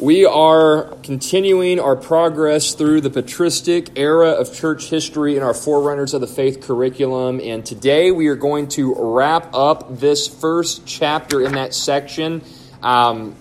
[0.00, 6.14] We are continuing our progress through the patristic era of church history in our Forerunners
[6.14, 7.40] of the Faith curriculum.
[7.40, 12.42] And today we are going to wrap up this first chapter in that section.
[12.80, 13.34] Um,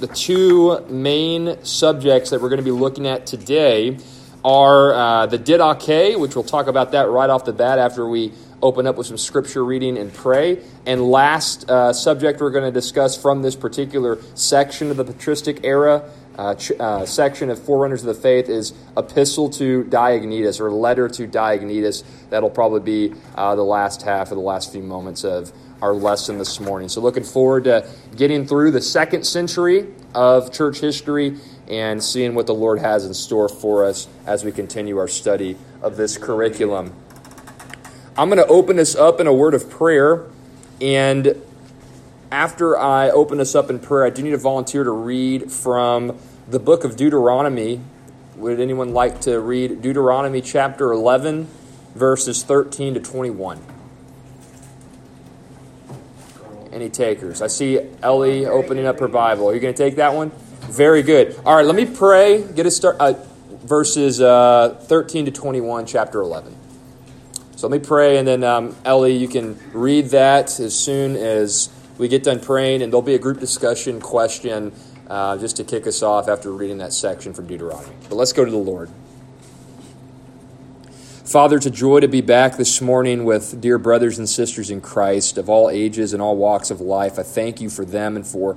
[0.00, 3.98] the two main subjects that we're going to be looking at today
[4.42, 8.32] are uh, the Didache, which we'll talk about that right off the bat after we
[8.62, 10.62] open up with some scripture reading and pray.
[10.86, 15.64] And last uh, subject we're going to discuss from this particular section of the patristic
[15.64, 20.70] era, uh, ch- uh, section of Forerunners of the Faith, is Epistle to Diognetus or
[20.70, 22.04] Letter to Diognetus.
[22.30, 26.38] That'll probably be uh, the last half of the last few moments of our lesson
[26.38, 26.88] this morning.
[26.88, 31.36] So, looking forward to getting through the second century of church history
[31.68, 35.56] and seeing what the Lord has in store for us as we continue our study
[35.82, 36.94] of this curriculum.
[38.18, 40.26] I'm going to open this up in a word of prayer.
[40.80, 41.40] And
[42.32, 46.18] after I open this up in prayer, I do need a volunteer to read from
[46.48, 47.80] the book of Deuteronomy.
[48.34, 51.46] Would anyone like to read Deuteronomy chapter 11,
[51.94, 53.62] verses 13 to 21?
[56.72, 57.40] Any takers?
[57.40, 59.48] I see Ellie opening up her Bible.
[59.48, 60.32] Are you going to take that one?
[60.62, 61.40] Very good.
[61.46, 62.42] All right, let me pray.
[62.42, 62.96] Get us start.
[62.98, 63.14] Uh,
[63.62, 66.67] verses uh, 13 to 21, chapter 11.
[67.58, 71.68] So let me pray, and then um, Ellie, you can read that as soon as
[71.98, 74.72] we get done praying, and there'll be a group discussion question
[75.08, 77.96] uh, just to kick us off after reading that section from Deuteronomy.
[78.08, 78.90] But let's go to the Lord.
[81.24, 84.80] Father, it's a joy to be back this morning with dear brothers and sisters in
[84.80, 87.18] Christ of all ages and all walks of life.
[87.18, 88.56] I thank you for them and for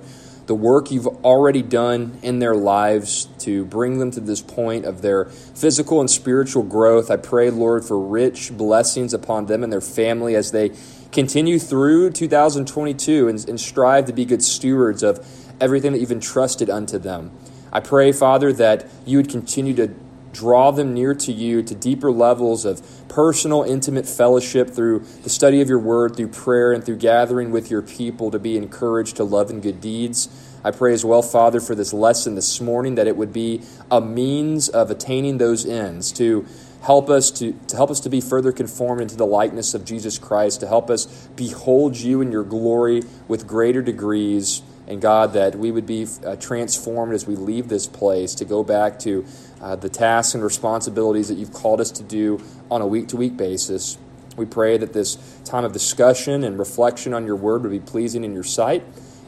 [0.52, 5.02] the work you've already done in their lives to bring them to this point of
[5.02, 7.10] their physical and spiritual growth.
[7.10, 10.72] I pray, Lord, for rich blessings upon them and their family as they
[11.14, 15.26] continue through 2022 and, and strive to be good stewards of
[15.62, 17.32] everything that you've entrusted unto them.
[17.72, 19.96] I pray, Father, that you would continue to
[20.34, 25.62] draw them near to you to deeper levels of personal, intimate fellowship through the study
[25.62, 29.24] of your word, through prayer, and through gathering with your people to be encouraged to
[29.24, 30.30] love and good deeds.
[30.64, 34.00] I pray as well, Father, for this lesson this morning that it would be a
[34.00, 36.46] means of attaining those ends to
[36.82, 40.18] help us to, to help us to be further conformed into the likeness of Jesus
[40.20, 41.06] Christ, to help us
[41.36, 44.62] behold you in your glory with greater degrees.
[44.92, 48.62] And God, that we would be uh, transformed as we leave this place to go
[48.62, 49.26] back to
[49.62, 53.16] uh, the tasks and responsibilities that you've called us to do on a week to
[53.16, 53.98] week basis.
[54.36, 55.16] We pray that this
[55.46, 58.84] time of discussion and reflection on your word would be pleasing in your sight.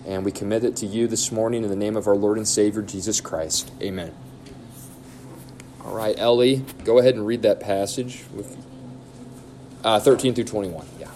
[0.06, 2.45] And we commit it to you this morning in the name of our Lord and
[2.45, 3.72] Savior, Jesus Christ.
[3.81, 4.13] Amen.
[5.85, 8.57] All right, Ellie, go ahead and read that passage with
[9.85, 10.85] uh, 13 through 21.
[11.00, 11.12] Yeah.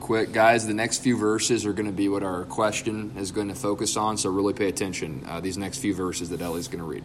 [0.00, 3.48] Quick, guys, the next few verses are going to be what our question is going
[3.48, 5.24] to focus on, so really pay attention.
[5.28, 7.04] Uh, these next few verses that Ellie's going to read.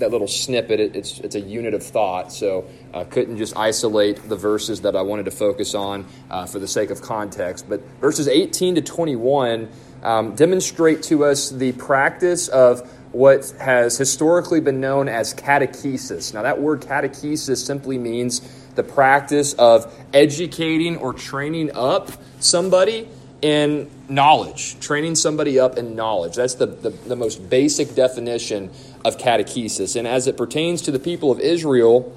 [0.00, 0.80] that little snippet.
[0.80, 4.96] It, it's, it's a unit of thought, so I couldn't just isolate the verses that
[4.96, 7.68] I wanted to focus on uh, for the sake of context.
[7.68, 9.68] But verses 18 to 21
[10.02, 16.34] um, demonstrate to us the practice of what has historically been known as catechesis.
[16.34, 18.40] Now, that word catechesis simply means
[18.74, 22.10] the practice of educating or training up
[22.40, 23.08] somebody
[23.42, 26.36] in knowledge, training somebody up in knowledge.
[26.36, 28.70] That's the, the, the, most basic definition
[29.06, 29.96] of catechesis.
[29.96, 32.12] And as it pertains to the people of Israel,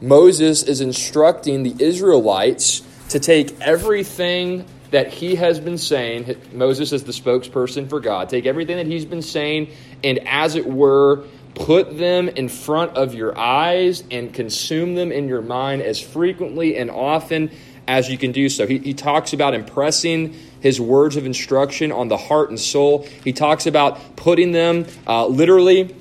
[0.00, 6.36] Moses is instructing the Israelites to take everything that he has been saying.
[6.52, 8.28] Moses is the spokesperson for God.
[8.28, 9.72] Take everything that he's been saying
[10.02, 11.24] and, as it were,
[11.54, 16.76] put them in front of your eyes and consume them in your mind as frequently
[16.76, 17.50] and often
[17.88, 18.66] as you can do so.
[18.66, 23.06] He, he talks about impressing his words of instruction on the heart and soul.
[23.24, 25.94] He talks about putting them uh, literally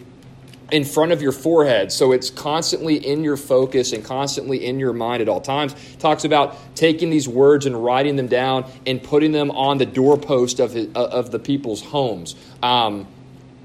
[0.72, 4.94] in front of your forehead so it's constantly in your focus and constantly in your
[4.94, 9.32] mind at all times talks about taking these words and writing them down and putting
[9.32, 13.08] them on the doorpost of, his, uh, of the people's homes um,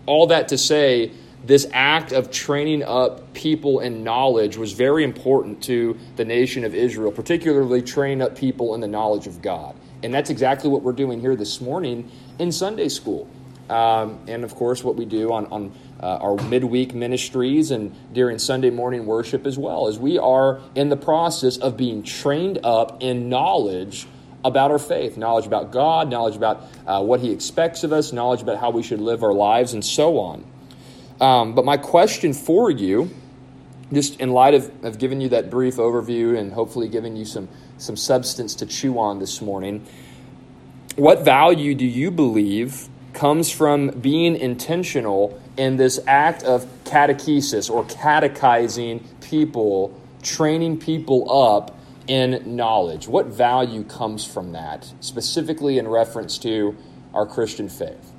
[0.06, 1.10] all that to say
[1.44, 6.74] this act of training up people in knowledge was very important to the nation of
[6.74, 9.74] Israel, particularly training up people in the knowledge of God.
[10.02, 13.28] And that's exactly what we're doing here this morning in Sunday school.
[13.70, 18.38] Um, and of course, what we do on, on uh, our midweek ministries and during
[18.38, 23.02] Sunday morning worship as well, as we are in the process of being trained up
[23.02, 24.06] in knowledge
[24.44, 28.42] about our faith knowledge about God, knowledge about uh, what He expects of us, knowledge
[28.42, 30.44] about how we should live our lives, and so on.
[31.20, 33.10] Um, but my question for you,
[33.92, 37.48] just in light of, of giving you that brief overview and hopefully giving you some,
[37.76, 39.86] some substance to chew on this morning,
[40.96, 47.84] what value do you believe comes from being intentional in this act of catechesis or
[47.84, 53.06] catechizing people, training people up in knowledge?
[53.06, 56.76] What value comes from that, specifically in reference to
[57.14, 58.12] our Christian faith?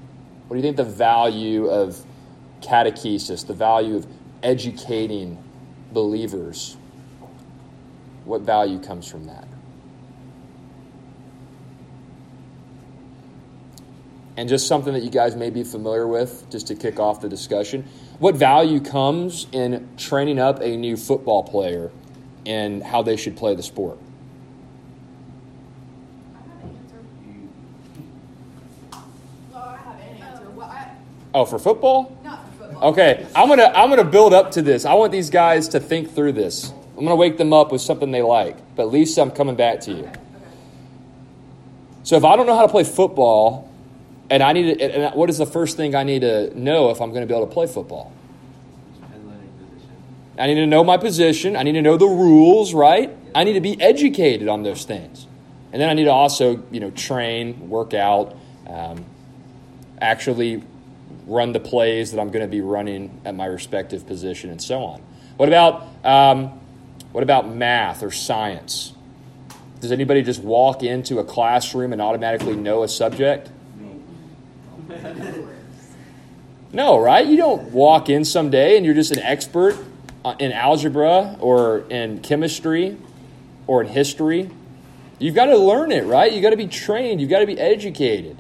[0.47, 2.05] What do you think the value of
[2.61, 4.07] catechesis, the value of
[4.43, 5.37] educating
[5.91, 6.77] believers.
[8.25, 9.47] What value comes from that?
[14.37, 17.29] And just something that you guys may be familiar with, just to kick off the
[17.29, 17.85] discussion.
[18.19, 21.91] What value comes in training up a new football player
[22.45, 23.97] and how they should play the sport?
[31.33, 32.17] Oh, for football?
[32.81, 34.85] Okay, I'm gonna I'm gonna build up to this.
[34.85, 36.73] I want these guys to think through this.
[36.97, 38.57] I'm gonna wake them up with something they like.
[38.75, 40.09] But least I'm coming back to you.
[42.03, 43.70] So if I don't know how to play football,
[44.31, 47.01] and I need to, and what is the first thing I need to know if
[47.01, 48.13] I'm going to be able to play football?
[50.39, 51.57] I need to know my position.
[51.57, 53.15] I need to know the rules, right?
[53.35, 55.27] I need to be educated on those things,
[55.71, 58.35] and then I need to also, you know, train, work out,
[58.67, 59.05] um,
[59.99, 60.63] actually
[61.27, 64.83] run the plays that I'm going to be running at my respective position, and so
[64.83, 65.01] on.
[65.35, 66.59] What about um,
[67.11, 68.93] what about math or science?
[69.81, 73.51] Does anybody just walk into a classroom and automatically know a subject?
[76.73, 77.25] No, right?
[77.25, 79.77] You don't walk in someday and you're just an expert
[80.23, 82.97] uh, in algebra or in chemistry
[83.67, 84.49] or in history.
[85.19, 86.31] You've got to learn it, right?
[86.31, 88.37] You've got to be trained, you've got to be educated.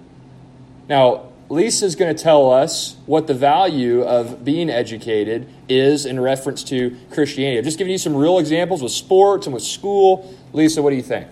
[0.87, 6.17] Now, Lisa is going to tell us what the value of being educated is in
[6.17, 7.57] reference to Christianity.
[7.57, 10.33] I've just given you some real examples with sports and with school.
[10.53, 11.27] Lisa, what do you think?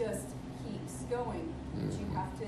[0.00, 0.26] Just
[0.64, 1.52] keeps going.
[1.74, 2.46] But you have to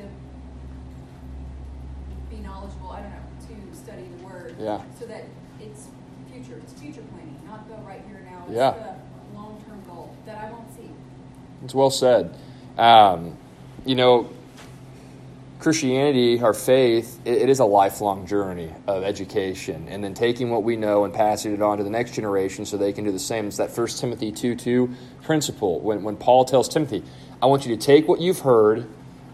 [2.30, 4.56] be knowledgeable, I don't know, to study the word.
[4.58, 4.80] Yeah.
[4.98, 5.24] So that
[5.60, 5.88] it's
[6.32, 6.60] future.
[6.62, 8.44] It's future planning, not the right here now.
[8.46, 8.70] It's yeah.
[8.70, 10.90] the long term goal that I won't see.
[11.64, 12.36] It's well said.
[12.78, 13.36] Um,
[13.84, 14.30] you know,
[15.62, 20.64] Christianity, our faith, it, it is a lifelong journey of education and then taking what
[20.64, 23.18] we know and passing it on to the next generation so they can do the
[23.20, 23.46] same.
[23.46, 24.92] It's that 1 Timothy 2 2
[25.22, 27.04] principle when, when Paul tells Timothy,
[27.40, 28.88] I want you to take what you've heard,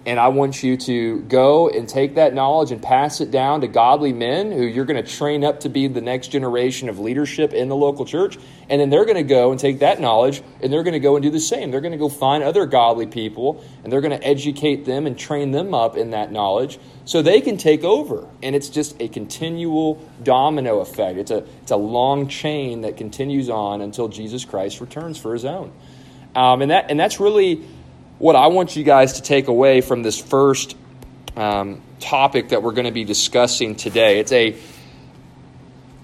[0.07, 3.69] and I want you to go and take that knowledge and pass it down to
[3.69, 7.53] godly men who you're going to train up to be the next generation of leadership
[7.53, 8.39] in the local church.
[8.71, 11.17] And then they're going to go and take that knowledge and they're going to go
[11.17, 11.71] and do the same.
[11.71, 15.19] They're going to go find other godly people and they're going to educate them and
[15.19, 18.27] train them up in that knowledge so they can take over.
[18.43, 21.19] And it's just a continual domino effect.
[21.19, 25.45] It's a, it's a long chain that continues on until Jesus Christ returns for his
[25.45, 25.73] own.
[26.35, 27.65] Um, and, that, and that's really
[28.19, 30.77] what I want you guys to take away from this first
[31.37, 34.19] um, topic that we're going to be discussing today.
[34.19, 34.57] It's a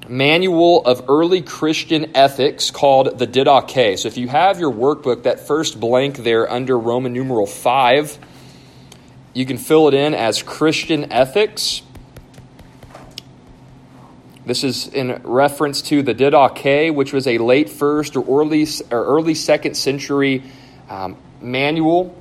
[0.09, 3.99] manual of early Christian ethics called the Didache.
[3.99, 8.19] So if you have your workbook, that first blank there under Roman numeral 5,
[9.33, 11.83] you can fill it in as Christian ethics.
[14.47, 19.05] This is in reference to the Didache, which was a late first or early, or
[19.05, 20.45] early second century
[20.89, 22.17] um, manual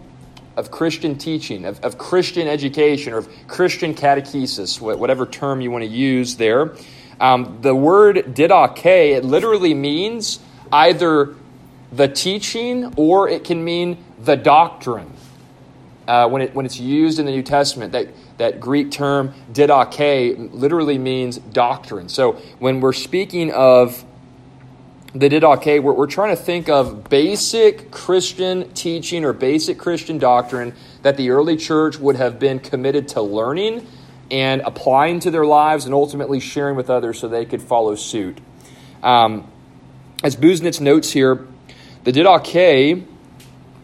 [0.56, 5.84] of Christian teaching, of, of Christian education, or of Christian catechesis, whatever term you want
[5.84, 6.76] to use there.
[7.20, 10.40] Um, the word didache, it literally means
[10.72, 11.36] either
[11.92, 15.12] the teaching or it can mean the doctrine.
[16.08, 20.52] Uh, when, it, when it's used in the New Testament, that, that Greek term didache
[20.52, 22.10] literally means doctrine.
[22.10, 24.04] So when we're speaking of
[25.16, 30.74] the didache, we're, we're trying to think of basic Christian teaching or basic Christian doctrine
[31.04, 33.86] that the early church would have been committed to learning
[34.32, 38.40] and applying to their lives and ultimately sharing with others so they could follow suit.
[39.04, 39.52] Um,
[40.24, 41.46] as Busenitz notes here,
[42.04, 43.06] the didache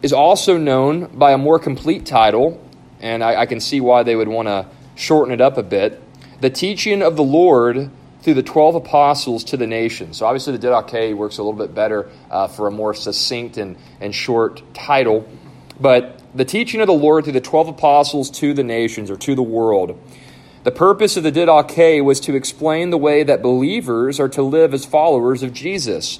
[0.01, 2.65] is also known by a more complete title,
[3.01, 6.01] and I, I can see why they would want to shorten it up a bit.
[6.41, 7.91] The teaching of the Lord
[8.29, 10.17] through the 12 apostles to the nations.
[10.17, 13.75] So obviously the Didache works a little bit better uh, for a more succinct and,
[13.99, 15.27] and short title.
[15.81, 19.33] But the teaching of the Lord through the 12 apostles to the nations or to
[19.33, 19.99] the world.
[20.61, 24.75] The purpose of the Didache was to explain the way that believers are to live
[24.75, 26.19] as followers of Jesus.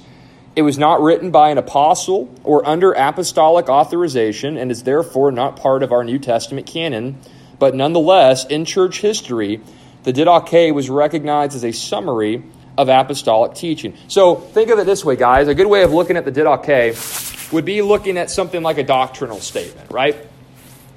[0.56, 5.54] It was not written by an apostle or under apostolic authorization and is therefore not
[5.54, 7.20] part of our New Testament canon,
[7.60, 9.60] but nonetheless, in church history,
[10.02, 12.42] the Didache was recognized as a summary
[12.78, 13.94] of apostolic teaching.
[14.08, 15.48] So think of it this way, guys.
[15.48, 18.82] A good way of looking at the Didache would be looking at something like a
[18.82, 20.16] doctrinal statement, right?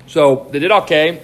[0.08, 1.20] So the Didache,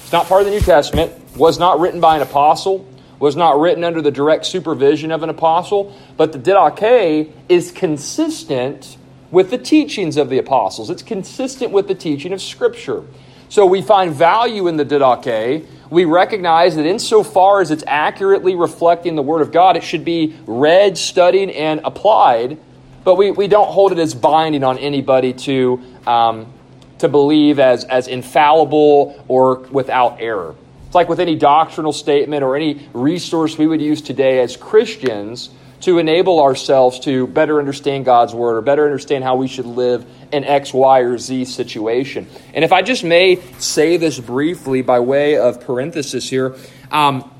[0.00, 2.86] it's not part of the New Testament, was not written by an apostle,
[3.18, 8.98] was not written under the direct supervision of an apostle, but the Didache is consistent
[9.30, 10.90] with the teachings of the apostles.
[10.90, 13.04] It's consistent with the teaching of Scripture.
[13.48, 19.14] So we find value in the Didache we recognize that insofar as it's accurately reflecting
[19.14, 22.58] the Word of God, it should be read, studied, and applied.
[23.04, 26.52] But we, we don't hold it as binding on anybody to, um,
[26.98, 30.56] to believe as, as infallible or without error.
[30.86, 35.50] It's like with any doctrinal statement or any resource we would use today as Christians
[35.80, 40.06] to enable ourselves to better understand God's Word or better understand how we should live
[40.32, 42.26] in X, Y, or Z situation.
[42.54, 46.56] And if I just may say this briefly by way of parenthesis here,
[46.90, 47.30] um,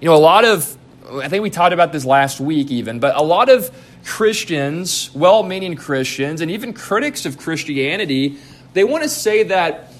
[0.00, 0.76] you know, a lot of,
[1.12, 3.70] I think we talked about this last week even, but a lot of
[4.04, 8.38] Christians, well meaning Christians, and even critics of Christianity,
[8.72, 9.90] they want to say that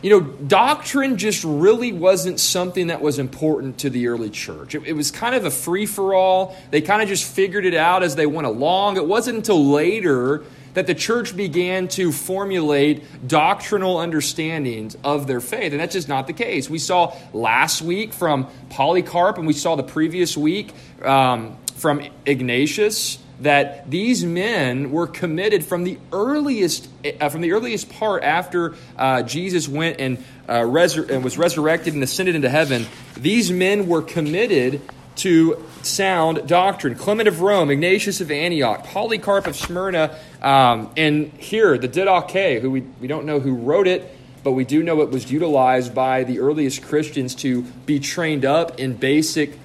[0.00, 4.74] you know, doctrine just really wasn't something that was important to the early church.
[4.74, 6.56] It, it was kind of a free for all.
[6.70, 8.96] They kind of just figured it out as they went along.
[8.96, 15.72] It wasn't until later that the church began to formulate doctrinal understandings of their faith.
[15.72, 16.70] And that's just not the case.
[16.70, 23.18] We saw last week from Polycarp, and we saw the previous week um, from Ignatius
[23.40, 26.88] that these men were committed from the earliest
[27.20, 30.18] uh, from the earliest part after uh, Jesus went and,
[30.48, 32.86] uh, resur- and was resurrected and ascended into heaven.
[33.16, 34.82] These men were committed
[35.16, 36.94] to sound doctrine.
[36.94, 42.70] Clement of Rome, Ignatius of Antioch, Polycarp of Smyrna, um, and here the Didache, who
[42.70, 44.14] we, we don't know who wrote it,
[44.44, 48.78] but we do know it was utilized by the earliest Christians to be trained up
[48.78, 49.58] in basic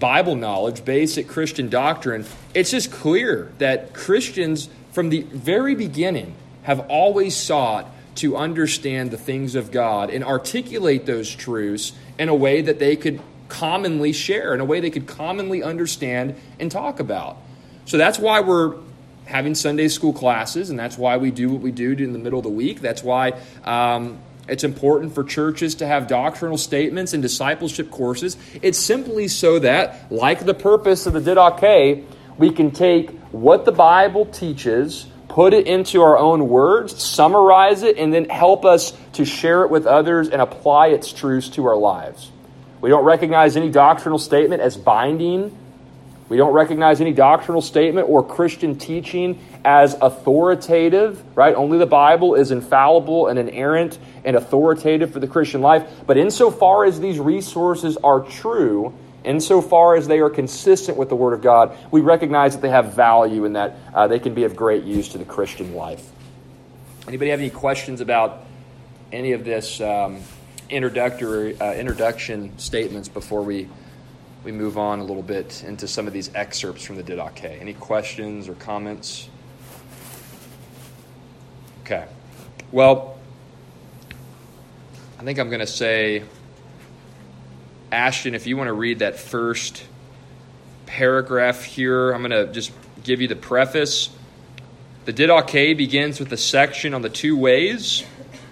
[0.00, 2.24] Bible knowledge, basic Christian doctrine.
[2.54, 9.16] It's just clear that Christians from the very beginning have always sought to understand the
[9.16, 14.54] things of God and articulate those truths in a way that they could commonly share,
[14.54, 17.36] in a way they could commonly understand and talk about.
[17.84, 18.76] So that's why we're
[19.26, 22.38] having Sunday school classes, and that's why we do what we do in the middle
[22.38, 22.80] of the week.
[22.80, 24.18] That's why um,
[24.50, 28.36] it's important for churches to have doctrinal statements and discipleship courses.
[28.60, 32.04] It's simply so that, like the purpose of the Didache,
[32.36, 37.96] we can take what the Bible teaches, put it into our own words, summarize it,
[37.96, 41.76] and then help us to share it with others and apply its truths to our
[41.76, 42.30] lives.
[42.80, 45.56] We don't recognize any doctrinal statement as binding.
[46.30, 51.56] We don't recognize any doctrinal statement or Christian teaching as authoritative, right?
[51.56, 55.90] Only the Bible is infallible and inerrant and authoritative for the Christian life.
[56.06, 58.94] But insofar as these resources are true,
[59.24, 62.94] insofar as they are consistent with the Word of God, we recognize that they have
[62.94, 66.12] value and that uh, they can be of great use to the Christian life.
[67.08, 68.44] Anybody have any questions about
[69.10, 70.20] any of this um,
[70.68, 73.68] introductory uh, introduction statements before we
[74.44, 77.60] we move on a little bit into some of these excerpts from the Didache?
[77.60, 79.28] Any questions or comments?
[81.82, 82.06] Okay.
[82.72, 83.18] Well,
[85.18, 86.22] I think I'm going to say
[87.92, 89.82] Ashton, if you want to read that first
[90.86, 94.10] paragraph here, I'm going to just give you the preface.
[95.06, 98.04] The Didache begins with a section on the two ways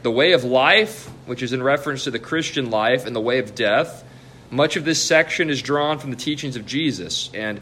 [0.02, 3.38] the way of life, which is in reference to the Christian life, and the way
[3.38, 4.04] of death.
[4.50, 7.30] Much of this section is drawn from the teachings of Jesus.
[7.34, 7.60] And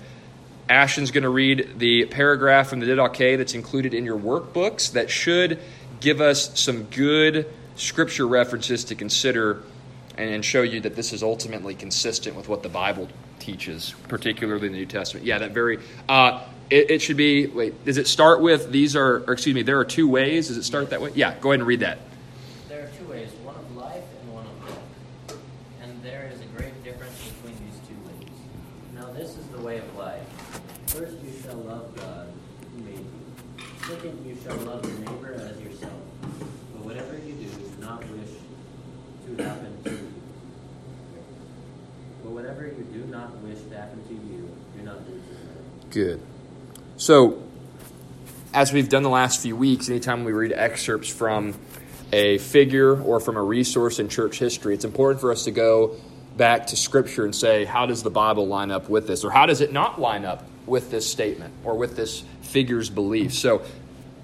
[0.69, 5.11] Ashton's going to read the paragraph from the Didache that's included in your workbooks that
[5.11, 5.61] should
[6.01, 9.63] give us some good scripture references to consider
[10.17, 14.73] and show you that this is ultimately consistent with what the Bible teaches, particularly in
[14.73, 15.27] the New Testament.
[15.27, 15.79] Yeah, that very.
[16.09, 17.47] Uh, it, it, should be.
[17.47, 19.19] Wait, does it start with these are?
[19.31, 20.49] Excuse me, there are two ways.
[20.49, 21.13] Does it start that way?
[21.15, 21.99] Yeah, go ahead and read that.
[22.69, 24.67] There are two ways: one of life and one of
[25.29, 25.39] death,
[25.83, 28.33] and there is a great difference between these two ways.
[28.95, 30.23] Now, this is the way of life.
[30.87, 32.33] First, you shall love God
[32.73, 33.65] who made you.
[33.87, 35.93] Second, you shall love your neighbor as yourself.
[36.73, 38.31] But whatever you do, do not wish
[39.27, 40.13] to happen to you.
[42.23, 45.67] But whatever you do not wish to happen to you, do not do to another.
[45.97, 46.21] Good.
[46.99, 47.43] So,
[48.53, 51.55] as we've done the last few weeks, anytime we read excerpts from
[52.13, 55.97] a figure or from a resource in church history, it's important for us to go
[56.37, 59.25] back to Scripture and say, how does the Bible line up with this?
[59.25, 63.33] Or how does it not line up with this statement or with this figure's belief?
[63.33, 63.63] So,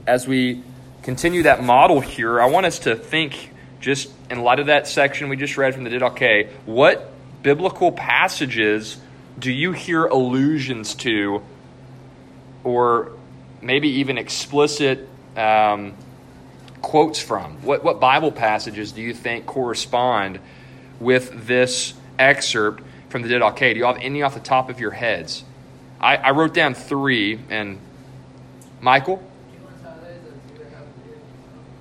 [0.07, 0.63] as we
[1.03, 5.31] continue that model here, I want us to think, just in light of that section
[5.31, 7.11] we just read from the Didache, what
[7.43, 9.01] biblical passages
[9.39, 11.43] do you hear allusions to,
[12.65, 13.13] or
[13.61, 15.95] maybe even explicit um,
[16.81, 17.63] quotes from?
[17.63, 20.41] What, what Bible passages do you think correspond
[21.01, 23.75] with this excerpt from the Didache?
[23.75, 25.45] Do you have any off the top of your heads?
[26.01, 27.79] I, I wrote down three, and
[28.81, 29.23] Michael?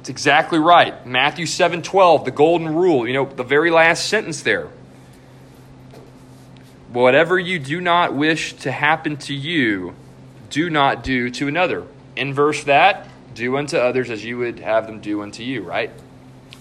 [0.01, 1.05] It's exactly right.
[1.05, 3.07] Matthew 7 12, the golden rule.
[3.07, 4.69] You know, the very last sentence there.
[6.91, 9.95] Whatever you do not wish to happen to you,
[10.51, 11.85] do not do to another.
[12.15, 15.89] Inverse that, do unto others as you would have them do unto you, right?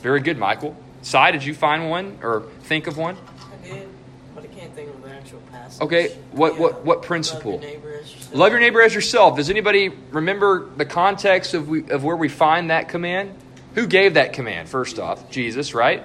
[0.00, 0.74] Very good, Michael.
[1.02, 3.16] Sai, did you find one or think of one?
[3.16, 3.88] I did,
[4.34, 5.80] but I can't think of the actual passage.
[5.82, 6.60] Okay, what Yeah.
[6.60, 7.52] what what principle?
[7.52, 8.34] Love your neighbor as yourself.
[8.34, 9.36] Love your neighbor as yourself.
[9.36, 13.34] Does anybody remember the context of we, of where we find that command?
[13.74, 14.68] Who gave that command?
[14.68, 16.02] First off, Jesus, right?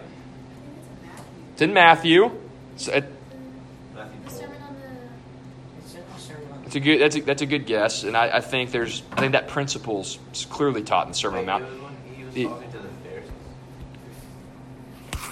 [1.54, 2.32] It's in Matthew.
[2.78, 3.12] So it-
[3.94, 7.00] The Sermon on the It's in the Sermon on the It's a good.
[7.00, 9.02] That's a, that's a good guess, and I, I think there's.
[9.14, 12.34] I think that principle's clearly taught in the Sermon on the Mount.
[12.34, 12.50] The-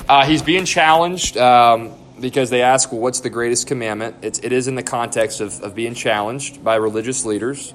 [0.08, 4.54] Uh, he's being challenged um, because they ask, "Well, what's the greatest commandment?" It's, it
[4.54, 7.74] is in the context of, of being challenged by religious leaders.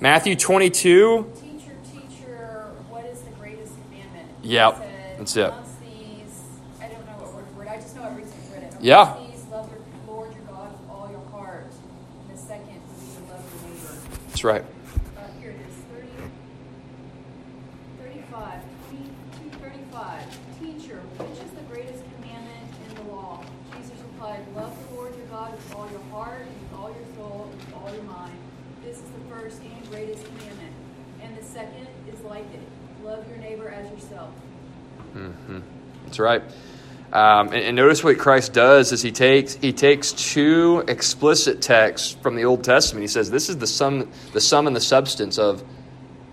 [0.00, 1.32] Matthew 22.
[1.40, 4.28] teacher, teacher, what is the greatest commandment?
[4.42, 5.54] Yep, said, that's it.
[5.80, 6.42] These,
[6.80, 7.68] I don't know what word for word.
[7.68, 8.74] I just know I've recently read it.
[8.82, 9.16] Yeah.
[9.30, 11.66] These, love your Lord your God with all your heart.
[12.28, 13.92] And the second would be to love your neighbor.
[14.36, 14.64] That's right.
[15.16, 16.08] Uh, here it is, 30,
[18.02, 18.60] 35,
[19.40, 20.38] 22, 35.
[20.60, 23.42] Teacher, which is the greatest commandment in the law?
[23.80, 27.48] Jesus replied, Love the Lord your God with all your heart, with all your soul,
[27.50, 28.36] and with all your mind.
[28.84, 30.74] This is the first and greatest commandment.
[31.22, 32.60] And the second is like it
[33.02, 34.34] love your neighbor as yourself.
[35.14, 35.62] Mhm.
[36.04, 36.42] That's right.
[37.16, 42.14] Um, and, and notice what Christ does is he takes he takes two explicit texts
[42.20, 43.04] from the Old Testament.
[43.04, 45.64] He says this is the sum the sum and the substance of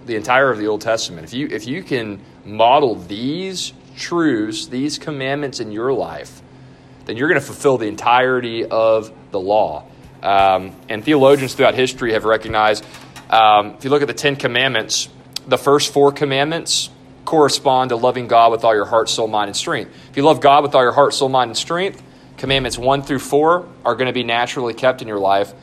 [0.06, 1.24] the entire of the Old Testament.
[1.24, 6.42] If you if you can model these truths, these commandments in your life,
[7.06, 9.86] then you're going to fulfill the entirety of the law.
[10.22, 12.86] Um, and theologians throughout history have recognized,
[13.30, 15.08] um, if you look at the Ten Commandments,
[15.48, 16.90] the first four commandments
[17.26, 19.92] correspond to loving God with all your heart, soul, mind, and strength.
[20.10, 22.02] If you love God with all your heart, soul, mind, and strength,
[22.38, 25.54] commandments one through four are going to be naturally kept in your life.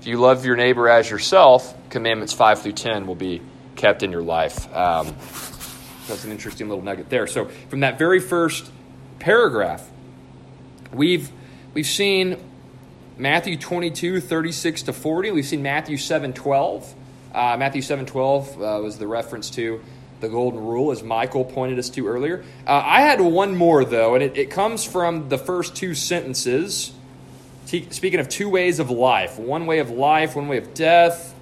[0.00, 3.42] If you love your neighbor as yourself, commandments five through ten will be
[3.74, 4.66] kept in your life.
[4.74, 5.14] Um,
[6.06, 7.26] that's an interesting little nugget there.
[7.26, 8.70] So from that very first
[9.18, 9.88] paragraph,
[10.92, 11.30] we've
[11.74, 12.36] we've seen
[13.18, 15.32] Matthew 22, 36 to 40.
[15.32, 16.94] We've seen Matthew 7, 12.
[17.34, 19.82] Uh, Matthew 7, 12 uh, was the reference to
[20.20, 22.44] the golden rule, as Michael pointed us to earlier.
[22.66, 26.92] Uh, I had one more, though, and it, it comes from the first two sentences.
[27.66, 31.34] Speaking of two ways of life one way of life, one way of death.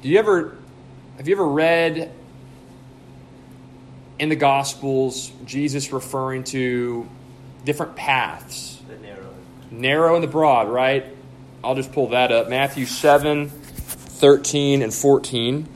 [0.00, 0.56] Do you ever
[1.18, 2.10] have you ever read
[4.18, 7.08] in the Gospels Jesus referring to
[7.64, 8.80] different paths?
[8.88, 9.34] The narrow.
[9.70, 11.06] Narrow and the broad, right?
[11.62, 12.48] I'll just pull that up.
[12.48, 15.68] Matthew 7, 13, and 14.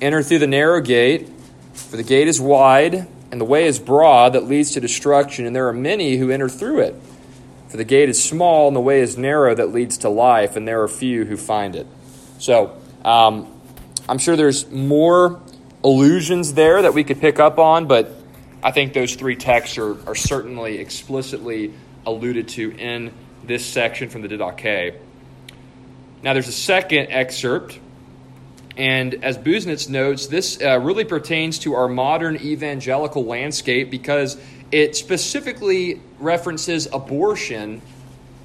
[0.00, 1.28] Enter through the narrow gate,
[1.74, 5.54] for the gate is wide, and the way is broad that leads to destruction, and
[5.54, 6.94] there are many who enter through it.
[7.68, 10.66] For the gate is small, and the way is narrow that leads to life, and
[10.66, 11.86] there are few who find it.
[12.38, 13.46] So, um,
[14.08, 15.40] I'm sure there's more
[15.84, 18.10] allusions there that we could pick up on, but
[18.62, 21.72] I think those three texts are, are certainly explicitly
[22.06, 23.12] alluded to in
[23.44, 24.96] this section from the Didache.
[26.22, 27.78] Now, there's a second excerpt,
[28.80, 34.38] and as Busenitz notes, this uh, really pertains to our modern evangelical landscape because
[34.72, 37.82] it specifically references abortion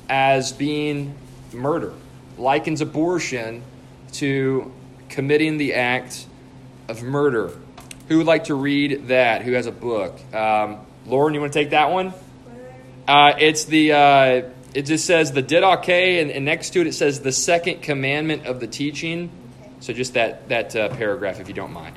[0.09, 1.15] as being
[1.53, 1.93] murder,
[2.37, 3.63] likens abortion
[4.11, 4.73] to
[5.07, 6.25] committing the act
[6.89, 7.57] of murder.
[8.09, 9.41] Who would like to read that?
[9.43, 10.19] Who has a book?
[10.35, 12.13] Um, Lauren, you want to take that one?
[13.07, 13.93] Uh, it's the.
[13.93, 14.41] Uh,
[14.73, 18.45] it just says the didache, and, and, next to it it says the second commandment
[18.47, 19.31] of the teaching.
[19.85, 21.95] So just that that uh, paragraph, if you don't mind.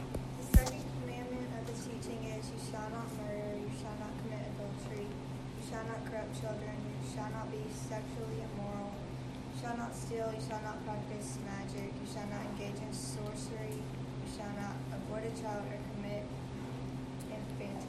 [0.52, 4.44] The second commandment of the teaching is you shall not murder, you shall not commit
[4.44, 9.96] adultery, you shall not corrupt children, you shall not be sexually immoral, you shall not
[9.96, 14.76] steal, you shall not practice magic, you shall not engage in sorcery, you shall not
[14.92, 16.28] abort a child or commit
[17.32, 17.88] infanticide.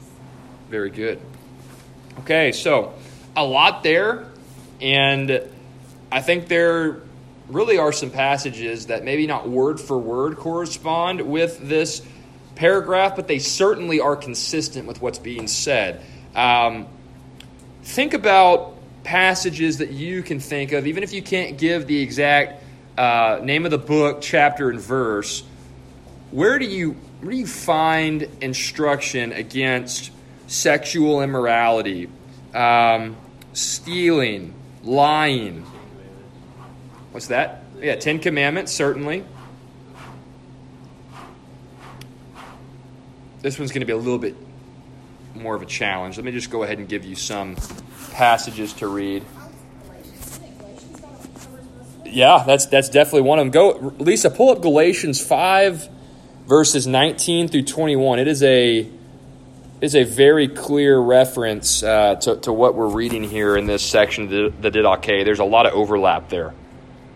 [0.70, 1.20] Very good.
[2.20, 2.94] Okay, so
[3.36, 4.24] a lot there,
[4.80, 5.42] and
[6.10, 7.02] I think there
[7.52, 12.02] really are some passages that maybe not word for word correspond with this
[12.54, 16.02] paragraph, but they certainly are consistent with what's being said.
[16.34, 16.86] Um,
[17.82, 22.62] think about passages that you can think of, even if you can't give the exact
[22.98, 25.42] uh, name of the book, chapter, and verse.
[26.30, 30.10] Where do you where do you find instruction against
[30.46, 32.08] sexual immorality,
[32.54, 33.16] um,
[33.52, 35.66] stealing, lying?
[37.12, 37.62] What's that?
[37.80, 39.24] Yeah, Ten Commandments, certainly.
[43.42, 44.36] This one's going to be a little bit
[45.34, 46.16] more of a challenge.
[46.16, 47.56] Let me just go ahead and give you some
[48.12, 49.24] passages to read.
[52.04, 53.50] Yeah, that's that's definitely one of them.
[53.52, 55.88] Go, Lisa, pull up Galatians five,
[56.46, 58.18] verses nineteen through twenty-one.
[58.18, 58.90] It is a
[59.80, 64.24] is a very clear reference uh, to, to what we're reading here in this section
[64.24, 65.24] of the, the Didache.
[65.24, 66.52] There's a lot of overlap there.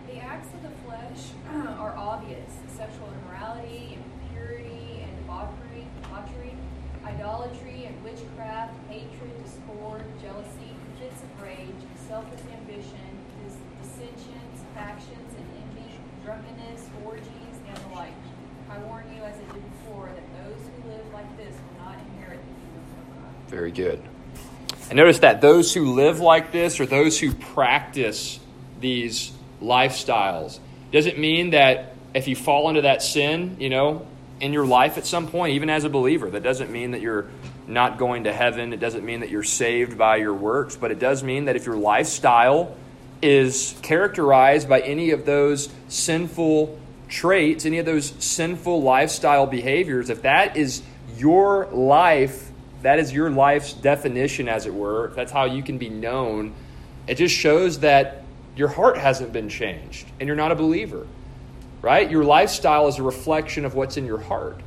[0.07, 6.55] The acts of the flesh uh, are obvious sexual immorality, impurity, and debauchery, debauchery,
[7.03, 13.13] idolatry and witchcraft, hatred, discord, jealousy, fits of rage, selfish ambition,
[13.45, 18.17] dis- dissensions, factions, and envy, drunkenness, orgies, and the like.
[18.71, 21.99] I warn you, as I did before, that those who live like this will not
[21.99, 23.31] inherit the kingdom of God.
[23.47, 24.01] Very good.
[24.89, 28.39] And notice that those who live like this or those who practice
[28.79, 30.59] these lifestyles
[30.91, 34.05] doesn't mean that if you fall into that sin, you know,
[34.39, 37.27] in your life at some point, even as a believer, that doesn't mean that you're
[37.67, 38.73] not going to heaven.
[38.73, 41.65] It doesn't mean that you're saved by your works, but it does mean that if
[41.65, 42.75] your lifestyle
[43.21, 50.21] is characterized by any of those sinful traits, any of those sinful lifestyle behaviors, if
[50.23, 50.83] that is
[51.17, 52.44] your life,
[52.85, 56.53] that is your life's definition, as it were, that's how you can be known,
[57.07, 58.23] it just shows that
[58.55, 61.07] your heart hasn't been changed and you're not a believer,
[61.81, 62.11] right?
[62.11, 64.61] Your lifestyle is a reflection of what's in your heart.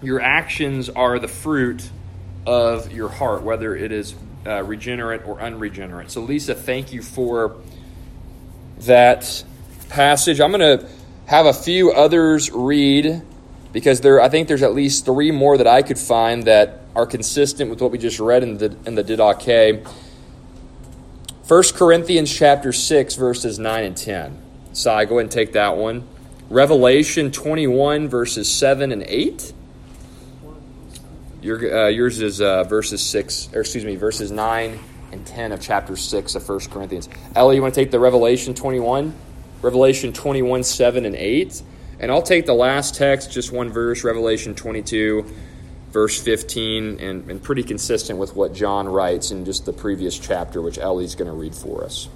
[0.00, 1.90] Your actions are the fruit
[2.46, 4.14] of your heart, whether it is
[4.46, 6.12] uh, regenerate or unregenerate.
[6.12, 7.56] So, Lisa, thank you for
[8.82, 9.42] that
[9.88, 10.40] passage.
[10.40, 10.88] I'm going to
[11.26, 13.22] have a few others read
[13.72, 17.06] because there, I think there's at least three more that I could find that are
[17.06, 19.86] consistent with what we just read in the in the Didache.
[21.48, 24.38] 1 Corinthians chapter 6 verses 9 and 10.
[24.72, 26.06] Sai, go ahead and take that one.
[26.48, 29.52] Revelation 21 verses 7 and 8.
[31.42, 34.78] Your, uh, yours is uh, verses 6, or excuse me, verses 9
[35.10, 37.08] and 10 of chapter 6 of 1 Corinthians.
[37.34, 39.12] Ellie, you want to take the Revelation 21?
[39.60, 41.62] Revelation 21, 7, and 8.
[42.02, 45.24] And I'll take the last text, just one verse, Revelation 22,
[45.90, 50.60] verse 15, and, and pretty consistent with what John writes in just the previous chapter,
[50.60, 52.08] which Ellie's going to read for us.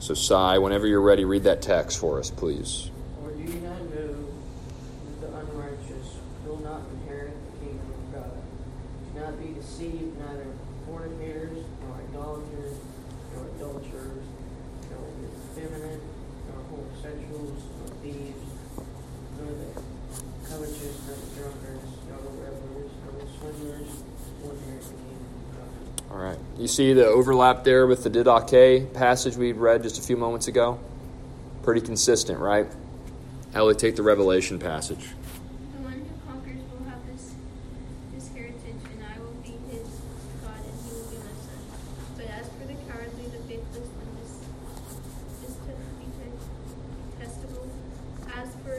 [0.00, 2.90] So, Sai, whenever you're ready, read that text for us, please.
[3.22, 4.24] Or do you not know
[5.04, 8.32] that the unrighteous will not inherit the kingdom of God?
[9.14, 10.46] Do not be deceived, neither
[10.86, 12.72] fornicators, nor idolaters,
[13.36, 14.24] nor adulterers,
[14.88, 15.04] nor
[15.52, 16.00] effeminate,
[16.48, 18.48] nor homosexuals, nor thieves,
[19.36, 19.82] nor the
[20.48, 23.92] covetous, nor the drunkards, nor the revelers, nor the swindlers
[24.40, 26.16] will inherit the kingdom of God.
[26.16, 26.38] All right.
[26.68, 30.48] You see the overlap there with the Didache passage we read just a few moments
[30.48, 30.78] ago?
[31.62, 32.66] Pretty consistent, right?
[33.54, 34.98] Ellie, take the Revelation passage.
[35.00, 37.32] The one who conquers will have this
[38.12, 39.88] this heritage, and I will be his
[40.44, 41.56] God, and he will be my son.
[42.18, 44.36] But as for the cowardly, the faithless, and this
[45.40, 45.56] this
[47.16, 47.64] detestable,
[48.36, 48.76] as for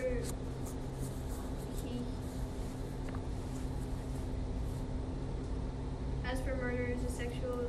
[1.90, 2.06] he
[6.30, 7.66] as for murderers, the sexual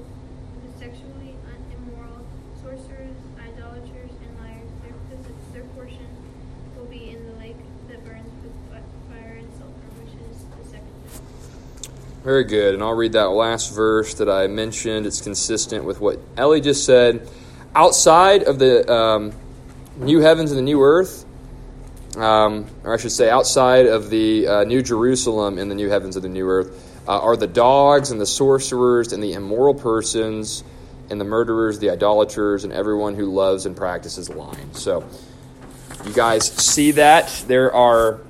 [0.61, 2.21] the sexually un- immoral,
[2.63, 6.07] sorcerers, idolaters, and liars, their posi- their portion
[6.77, 7.57] will be in the lake
[7.89, 11.23] that burns with fi- fire and sulfur, which is the second death.
[12.23, 12.75] Very good.
[12.75, 15.07] And I'll read that last verse that I mentioned.
[15.07, 17.27] It's consistent with what Ellie just said.
[17.75, 19.33] Outside of the um,
[19.97, 21.25] new heavens and the new earth,
[22.17, 26.15] um, or I should say, outside of the uh, new Jerusalem and the new heavens
[26.17, 30.63] and the new earth, uh, are the dogs and the sorcerers and the immoral persons
[31.09, 34.75] and the murderers, the idolaters, and everyone who loves and practices lying.
[34.75, 35.09] So,
[36.05, 37.45] you guys see that?
[37.47, 38.21] There are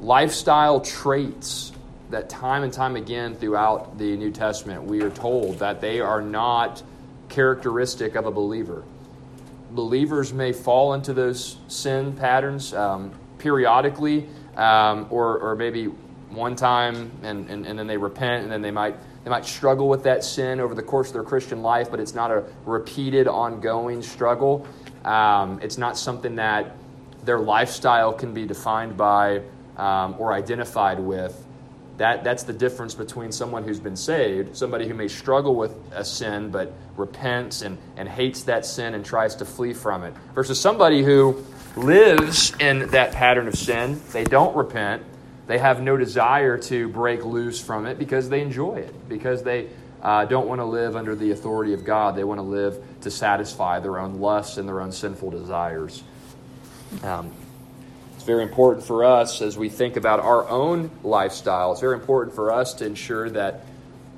[0.00, 1.72] lifestyle traits
[2.10, 6.22] that time and time again throughout the New Testament we are told that they are
[6.22, 6.82] not
[7.28, 8.82] characteristic of a believer.
[9.70, 15.86] Believers may fall into those sin patterns um, periodically, um, or, or maybe
[16.30, 19.88] one time, and, and, and then they repent, and then they might they might struggle
[19.90, 23.28] with that sin over the course of their Christian life, but it's not a repeated,
[23.28, 24.66] ongoing struggle.
[25.04, 26.76] Um, it's not something that
[27.24, 29.42] their lifestyle can be defined by
[29.76, 31.44] um, or identified with.
[31.98, 36.04] That, that's the difference between someone who's been saved, somebody who may struggle with a
[36.04, 40.60] sin but repents and, and hates that sin and tries to flee from it, versus
[40.60, 41.44] somebody who
[41.76, 44.00] lives in that pattern of sin.
[44.12, 45.02] They don't repent.
[45.48, 49.68] They have no desire to break loose from it because they enjoy it, because they
[50.00, 52.14] uh, don't want to live under the authority of God.
[52.14, 56.04] They want to live to satisfy their own lusts and their own sinful desires.
[57.02, 57.32] Um,
[58.28, 61.72] very important for us as we think about our own lifestyle.
[61.72, 63.64] It's very important for us to ensure that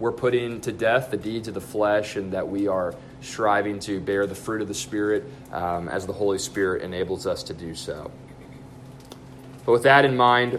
[0.00, 4.00] we're putting to death the deeds of the flesh and that we are striving to
[4.00, 7.72] bear the fruit of the Spirit um, as the Holy Spirit enables us to do
[7.72, 8.10] so.
[9.64, 10.58] But with that in mind,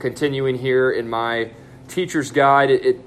[0.00, 1.52] continuing here in my
[1.86, 3.00] teacher's guide, it,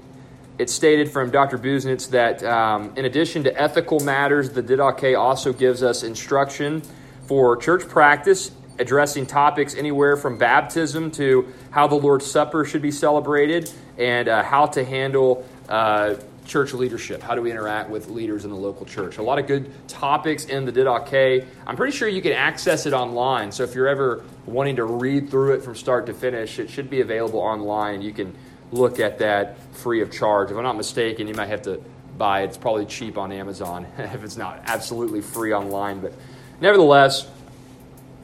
[0.58, 1.58] it, stated from Dr.
[1.58, 6.80] Busenitz that um, in addition to ethical matters, the Didache also gives us instruction
[7.26, 12.90] for church practice, addressing topics anywhere from baptism to how the Lord's Supper should be
[12.90, 16.14] celebrated and uh, how to handle uh,
[16.46, 17.22] church leadership.
[17.22, 19.18] How do we interact with leaders in the local church?
[19.18, 21.46] A lot of good topics in the Didache.
[21.66, 23.52] I'm pretty sure you can access it online.
[23.52, 26.88] So if you're ever wanting to read through it from start to finish, it should
[26.88, 28.00] be available online.
[28.00, 28.34] You can
[28.72, 30.50] look at that free of charge.
[30.50, 31.82] If I'm not mistaken, you might have to
[32.16, 32.46] buy it.
[32.46, 36.00] It's probably cheap on Amazon if it's not absolutely free online.
[36.00, 36.14] But
[36.60, 37.28] nevertheless,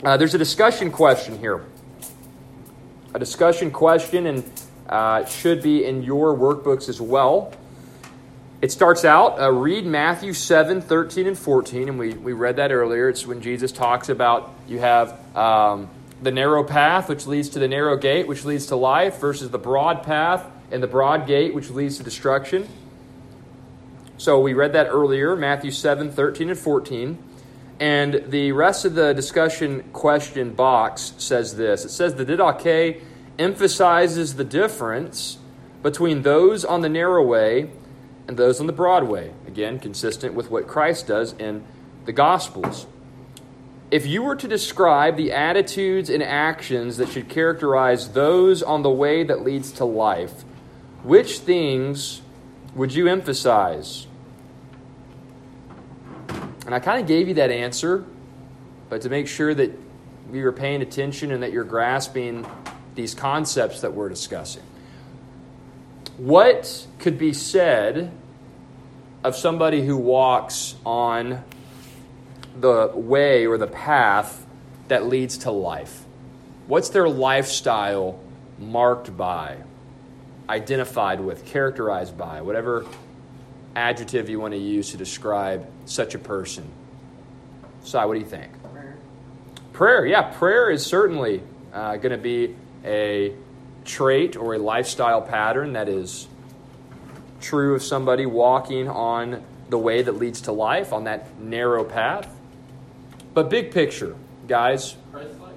[0.02, 1.64] uh, there's a discussion question here.
[3.14, 4.50] A discussion question, and
[4.88, 7.52] uh, should be in your workbooks as well.
[8.61, 12.72] It starts out, uh, read Matthew 7, 13, and 14, and we, we read that
[12.72, 13.09] earlier.
[13.09, 15.90] It's when Jesus talks about you have um,
[16.22, 19.59] the narrow path, which leads to the narrow gate, which leads to life, versus the
[19.59, 22.66] broad path and the broad gate, which leads to destruction.
[24.16, 27.18] So we read that earlier, Matthew 7, 13, and 14.
[27.80, 33.02] And the rest of the discussion question box says this it says the Didache
[33.38, 35.38] emphasizes the difference
[35.82, 37.70] between those on the narrow way
[38.26, 39.32] and those on the broad way.
[39.46, 41.64] Again, consistent with what Christ does in
[42.06, 42.87] the Gospels.
[43.90, 48.90] If you were to describe the attitudes and actions that should characterize those on the
[48.90, 50.42] way that leads to life,
[51.02, 52.22] which things
[52.74, 54.06] would you emphasize?
[56.66, 58.05] And I kind of gave you that answer,
[58.88, 59.79] but to make sure that
[60.33, 62.46] you're paying attention and that you're grasping
[62.94, 64.62] these concepts that we're discussing.
[66.16, 68.12] what could be said
[69.24, 71.42] of somebody who walks on
[72.61, 74.46] the way or the path
[74.88, 76.05] that leads to life?
[76.66, 78.20] What's their lifestyle
[78.59, 79.57] marked by,
[80.48, 82.87] identified with, characterized by, whatever
[83.76, 86.70] adjective you want to use to describe such a person?
[87.82, 88.50] Sai, what do you think?
[88.72, 88.96] Prayer.
[89.72, 93.34] Prayer, yeah, prayer is certainly uh, going to be a
[93.84, 96.28] trait or a lifestyle pattern that is
[97.40, 102.34] true of somebody walking on the way that leads to life, on that narrow path.
[103.34, 104.14] But big picture,
[104.46, 105.54] guys, Christ-like.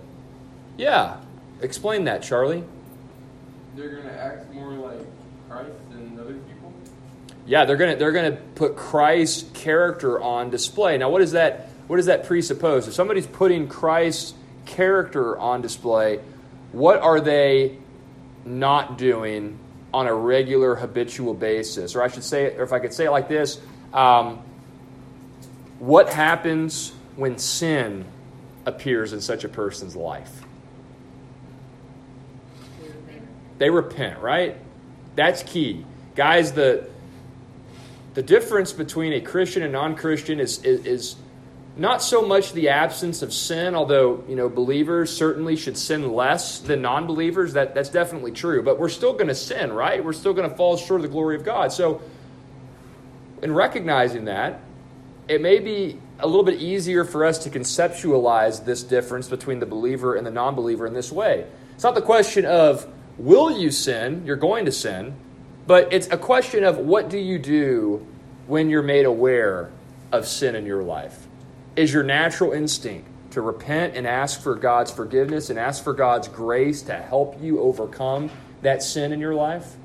[0.78, 1.18] yeah,
[1.62, 2.64] explain that, Charlie.
[3.76, 5.06] They're gonna act more like
[5.48, 5.87] Christ than other people.
[7.48, 10.98] Yeah, they're gonna they're gonna put Christ's character on display.
[10.98, 12.88] Now, what does that what does that presuppose?
[12.90, 14.34] If somebody's putting Christ's
[14.66, 16.20] character on display,
[16.74, 17.78] what are they
[18.46, 19.58] not doing
[19.94, 21.96] on a regular habitual basis?
[21.96, 23.62] Or I should say, or if I could say it like this,
[23.94, 24.42] um,
[25.80, 28.04] what happens when sin
[28.66, 30.44] appears in such a person's life?
[33.58, 34.58] They repent, right?
[35.16, 35.86] That's key.
[36.16, 36.90] Guys, the
[38.18, 41.16] the difference between a Christian and non-Christian is, is, is
[41.76, 46.58] not so much the absence of sin, although you know believers certainly should sin less
[46.58, 47.54] than non-believers.
[47.54, 48.64] That that's definitely true.
[48.64, 50.04] But we're still going to sin, right?
[50.04, 51.72] We're still going to fall short of the glory of God.
[51.72, 52.02] So,
[53.44, 54.62] in recognizing that,
[55.28, 59.68] it may be a little bit easier for us to conceptualize this difference between the
[59.68, 61.46] believer and the non-believer in this way.
[61.76, 62.88] It's not the question of
[63.20, 64.24] will you sin?
[64.26, 65.16] You're going to sin.
[65.68, 68.08] But it's a question of what do you do
[68.48, 69.70] when you're made aware
[70.14, 71.28] of sin in your life?
[71.76, 76.30] Is your natural instinct to repent and ask for God's forgiveness and ask for God's
[76.30, 79.76] grace to help you overcome that sin in your life?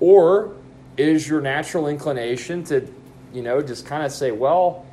[0.00, 0.56] Or
[0.96, 2.92] is your natural inclination to,
[3.32, 4.84] you know, just kind of say, well,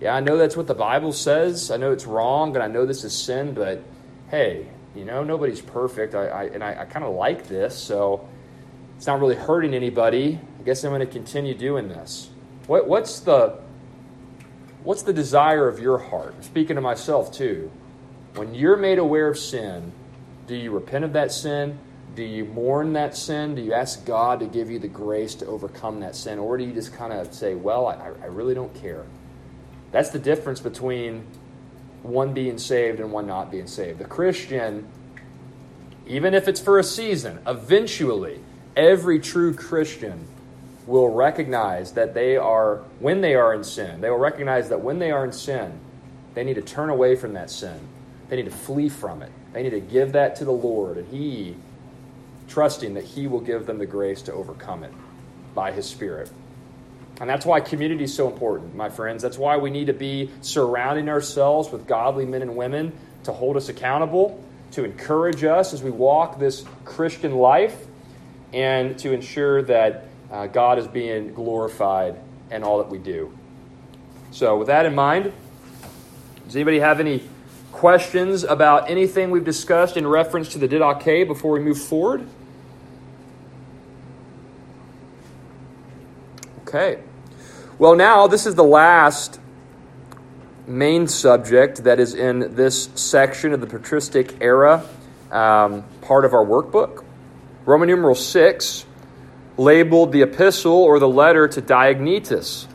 [0.00, 1.70] yeah, I know that's what the Bible says.
[1.70, 3.82] I know it's wrong, and I know this is sin, but
[4.30, 6.14] hey, you know, nobody's perfect.
[6.14, 8.26] I, I and I, I kind of like this, so
[9.00, 10.38] it's not really hurting anybody.
[10.58, 12.28] I guess I'm going to continue doing this.
[12.66, 13.58] What, what's the
[14.84, 16.34] what's the desire of your heart?
[16.36, 17.70] I'm speaking to myself too.
[18.34, 19.92] When you're made aware of sin,
[20.46, 21.78] do you repent of that sin?
[22.14, 23.54] Do you mourn that sin?
[23.54, 26.38] Do you ask God to give you the grace to overcome that sin?
[26.38, 29.06] Or do you just kind of say, well, I, I really don't care?
[29.92, 31.24] That's the difference between
[32.02, 33.98] one being saved and one not being saved.
[33.98, 34.86] The Christian,
[36.06, 38.40] even if it's for a season, eventually,
[38.76, 40.26] every true Christian
[40.86, 44.98] will recognize that they are, when they are in sin, they will recognize that when
[44.98, 45.78] they are in sin,
[46.34, 47.78] they need to turn away from that sin.
[48.28, 49.30] They need to flee from it.
[49.52, 51.56] They need to give that to the Lord, and He,
[52.48, 54.92] trusting that He will give them the grace to overcome it
[55.54, 56.30] by His Spirit.
[57.20, 59.22] And that's why community is so important, my friends.
[59.22, 62.92] That's why we need to be surrounding ourselves with godly men and women
[63.24, 67.86] to hold us accountable, to encourage us as we walk this Christian life,
[68.52, 72.16] and to ensure that uh, God is being glorified
[72.50, 73.36] in all that we do.
[74.30, 75.32] So, with that in mind,
[76.46, 77.22] does anybody have any
[77.72, 82.26] questions about anything we've discussed in reference to the Didache before we move forward?
[86.62, 87.02] Okay.
[87.78, 89.40] Well, now this is the last
[90.66, 94.86] main subject that is in this section of the patristic era
[95.32, 97.04] um, part of our workbook.
[97.70, 98.84] Roman numeral 6,
[99.56, 102.66] labeled the epistle or the letter to Diognetus.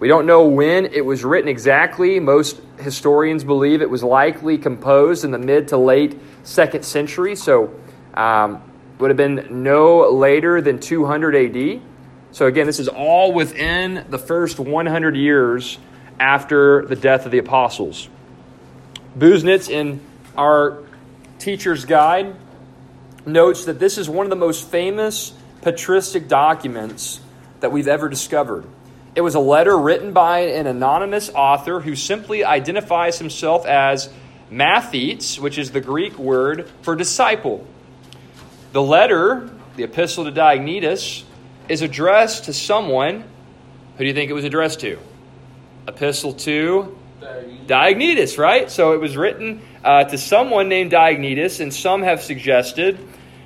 [0.00, 2.18] We don't know when it was written exactly.
[2.18, 7.78] Most historians believe it was likely composed in the mid to late second century, so
[8.14, 8.60] um,
[8.98, 11.80] would have been no later than 200 AD.
[12.32, 15.78] So, again, this is all within the first 100 years
[16.18, 18.08] after the death of the apostles.
[19.16, 20.00] Busenitz, in
[20.36, 20.82] our
[21.38, 22.34] teacher's guide,
[23.26, 25.32] notes that this is one of the most famous
[25.62, 27.20] patristic documents
[27.60, 28.64] that we've ever discovered.
[29.14, 34.10] It was a letter written by an anonymous author who simply identifies himself as
[34.50, 37.66] Mathetes, which is the Greek word for disciple.
[38.72, 41.22] The letter, the epistle to Diognetus,
[41.68, 43.24] is addressed to someone.
[43.96, 44.98] Who do you think it was addressed to?
[45.86, 46.98] Epistle to
[47.66, 48.70] Diognetus, right?
[48.70, 52.98] So it was written uh, to someone named Diognetus, and some have suggested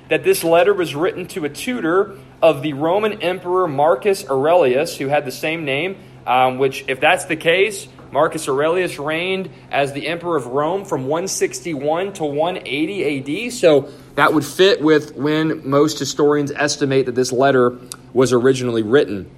[0.07, 5.07] that this letter was written to a tutor of the Roman Emperor Marcus Aurelius, who
[5.07, 10.07] had the same name, um, which, if that's the case, Marcus Aurelius reigned as the
[10.07, 13.53] emperor of Rome from 161 to 180 AD.
[13.53, 17.77] So that would fit with when most historians estimate that this letter
[18.13, 19.29] was originally written.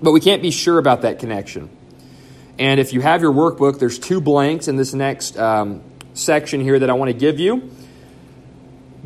[0.00, 1.70] But we can't be sure about that connection.
[2.58, 5.82] And if you have your workbook, there's two blanks in this next um,
[6.14, 7.70] section here that I want to give you.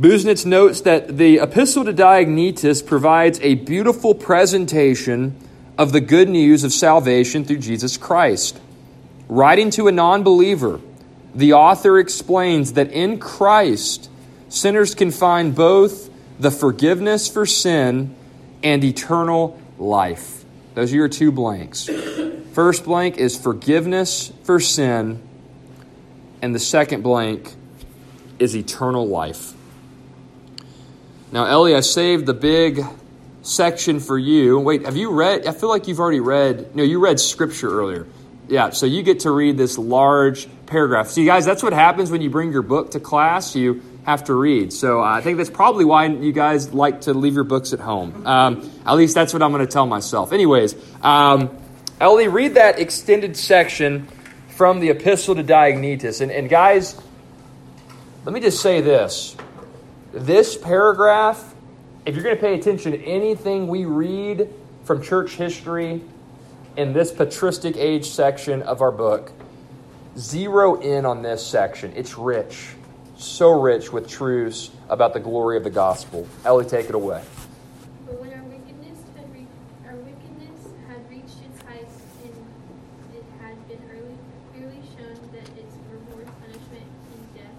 [0.00, 5.36] Busenitz notes that the Epistle to Diognetus provides a beautiful presentation
[5.76, 8.60] of the good news of salvation through Jesus Christ.
[9.28, 10.80] Writing to a non believer,
[11.34, 14.08] the author explains that in Christ,
[14.48, 18.14] sinners can find both the forgiveness for sin
[18.62, 20.44] and eternal life.
[20.74, 21.88] Those are your two blanks.
[22.52, 25.22] First blank is forgiveness for sin,
[26.42, 27.54] and the second blank
[28.38, 29.52] is eternal life.
[31.30, 32.82] Now, Ellie, I saved the big
[33.42, 34.58] section for you.
[34.58, 35.46] Wait, have you read?
[35.46, 36.74] I feel like you've already read.
[36.74, 38.06] No, you read scripture earlier.
[38.48, 41.08] Yeah, so you get to read this large paragraph.
[41.08, 43.54] See, guys, that's what happens when you bring your book to class.
[43.54, 44.72] You have to read.
[44.72, 47.80] So uh, I think that's probably why you guys like to leave your books at
[47.80, 48.26] home.
[48.26, 50.32] Um, at least that's what I'm going to tell myself.
[50.32, 51.54] Anyways, um,
[52.00, 54.08] Ellie, read that extended section
[54.58, 56.20] from the Epistle to Diognetus.
[56.20, 57.00] And, and guys,
[58.24, 59.36] let me just say this.
[60.12, 61.54] This paragraph,
[62.04, 64.52] if you're going to pay attention to anything we read
[64.82, 66.02] from church history
[66.76, 69.30] in this patristic age section of our book,
[70.16, 71.92] zero in on this section.
[71.94, 72.70] It's rich,
[73.16, 76.26] so rich with truths about the glory of the gospel.
[76.44, 77.22] Ellie, take it away.
[78.06, 79.46] But when our wickedness had re-
[79.86, 81.86] our wickedness had reached its height,
[82.26, 82.34] and
[83.14, 84.18] it had been early,
[84.54, 87.58] clearly shown that its reward, punishment, and death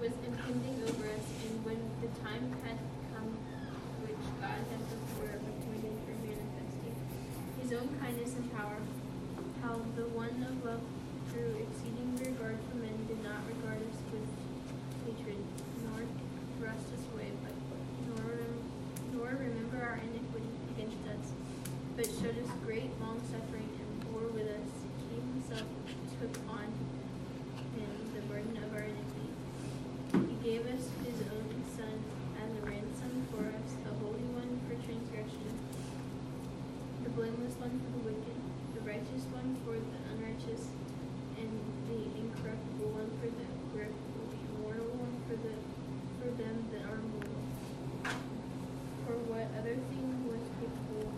[0.00, 2.78] was impending over us, and when the time had
[3.12, 3.28] come,
[4.06, 6.96] which God had before appointed for manifesting
[7.60, 8.80] His own kindness and power,
[9.60, 10.80] how the one of love,
[11.34, 14.26] through exceeding regard for men, did not regard us with
[15.06, 15.38] hatred,
[15.86, 16.02] nor
[16.58, 17.54] thrust us away, but
[18.10, 18.34] nor
[19.14, 21.30] nor remember our iniquity against us,
[21.94, 24.70] but showed us great long suffering and bore with us.
[25.06, 25.70] He himself
[26.18, 26.66] took on
[27.78, 29.30] him the burden of our iniquity.
[30.34, 31.46] He gave us his own
[31.78, 31.94] Son
[32.42, 35.54] as a ransom for us, the Holy One for transgression,
[37.06, 38.38] the blameless one for the wicked,
[38.74, 40.66] the righteous one for the unrighteous,
[41.40, 41.50] and
[41.88, 45.54] the incorruptible one for the corruptible, the immortal one for the
[46.20, 47.40] for them that are mortal.
[49.08, 51.08] For what other thing was capable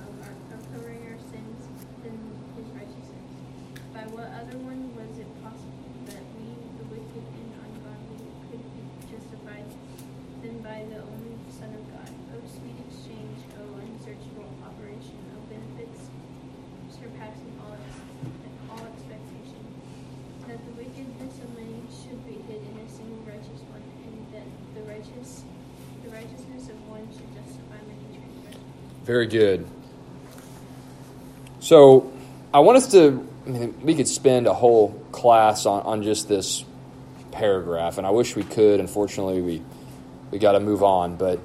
[0.00, 1.60] of, our, of covering our sins
[2.00, 2.16] than
[2.56, 3.28] his righteousness?
[3.92, 8.82] By what other one was it possible that we, the wicked and ungodly, could be
[9.12, 9.68] justified
[10.40, 12.08] than by the only Son of God?
[12.32, 16.08] O sweet exchange, O unsearchable operation, O benefits
[16.96, 18.08] surpassing all, ex-
[18.72, 19.60] all expectation,
[20.48, 24.48] that the wickedness of many should be hid in a single righteous one, and that
[24.74, 25.44] the righteous
[26.04, 28.62] the righteousness of one should justify many transgressions.
[29.16, 29.66] Very good.
[31.60, 32.12] So,
[32.52, 36.28] I want us to, I mean, we could spend a whole class on, on just
[36.28, 36.66] this
[37.32, 38.78] paragraph, and I wish we could.
[38.78, 39.62] Unfortunately, we,
[40.30, 41.16] we got to move on.
[41.16, 41.40] But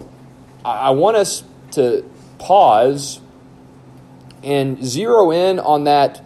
[0.65, 2.03] I, I want us to
[2.39, 3.22] pause
[4.43, 6.22] and zero in on that.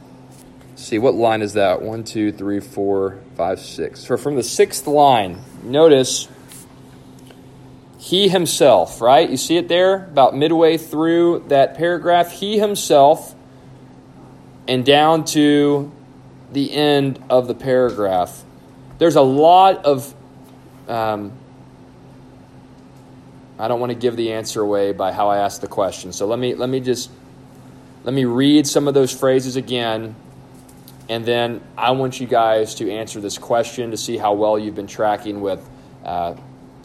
[0.76, 1.84] see, what line is that?
[1.84, 4.08] One, two, three, four, five, six.
[4.08, 6.28] So, from the sixth line, notice
[8.06, 9.28] he himself, right?
[9.28, 12.32] You see it there about midway through that paragraph.
[12.32, 13.34] He himself,
[14.68, 15.92] and down to
[16.52, 18.44] the end of the paragraph.
[19.00, 20.14] There's a lot of.
[20.88, 21.32] Um,
[23.58, 26.14] I don't want to give the answer away by how I asked the question.
[26.14, 27.10] So let me let me just
[28.04, 30.16] let me read some of those phrases again,
[31.10, 34.76] and then I want you guys to answer this question to see how well you've
[34.76, 35.68] been tracking with.
[36.04, 36.36] Uh,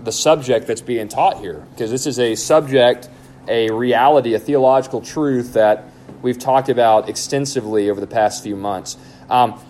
[0.04, 3.08] the subject that's being taught here because this is a subject,
[3.48, 5.84] a reality, a theological truth that
[6.22, 8.96] we've talked about extensively over the past few months.
[9.28, 9.60] Um,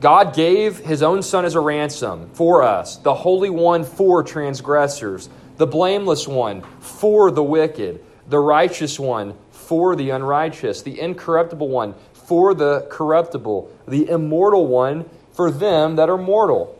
[0.00, 5.28] God gave his own son as a ransom for us, the Holy One for transgressors,
[5.56, 11.94] the blameless one for the wicked, the righteous one for the unrighteous, the incorruptible one
[12.12, 16.77] for the corruptible, the immortal one for them that are mortal.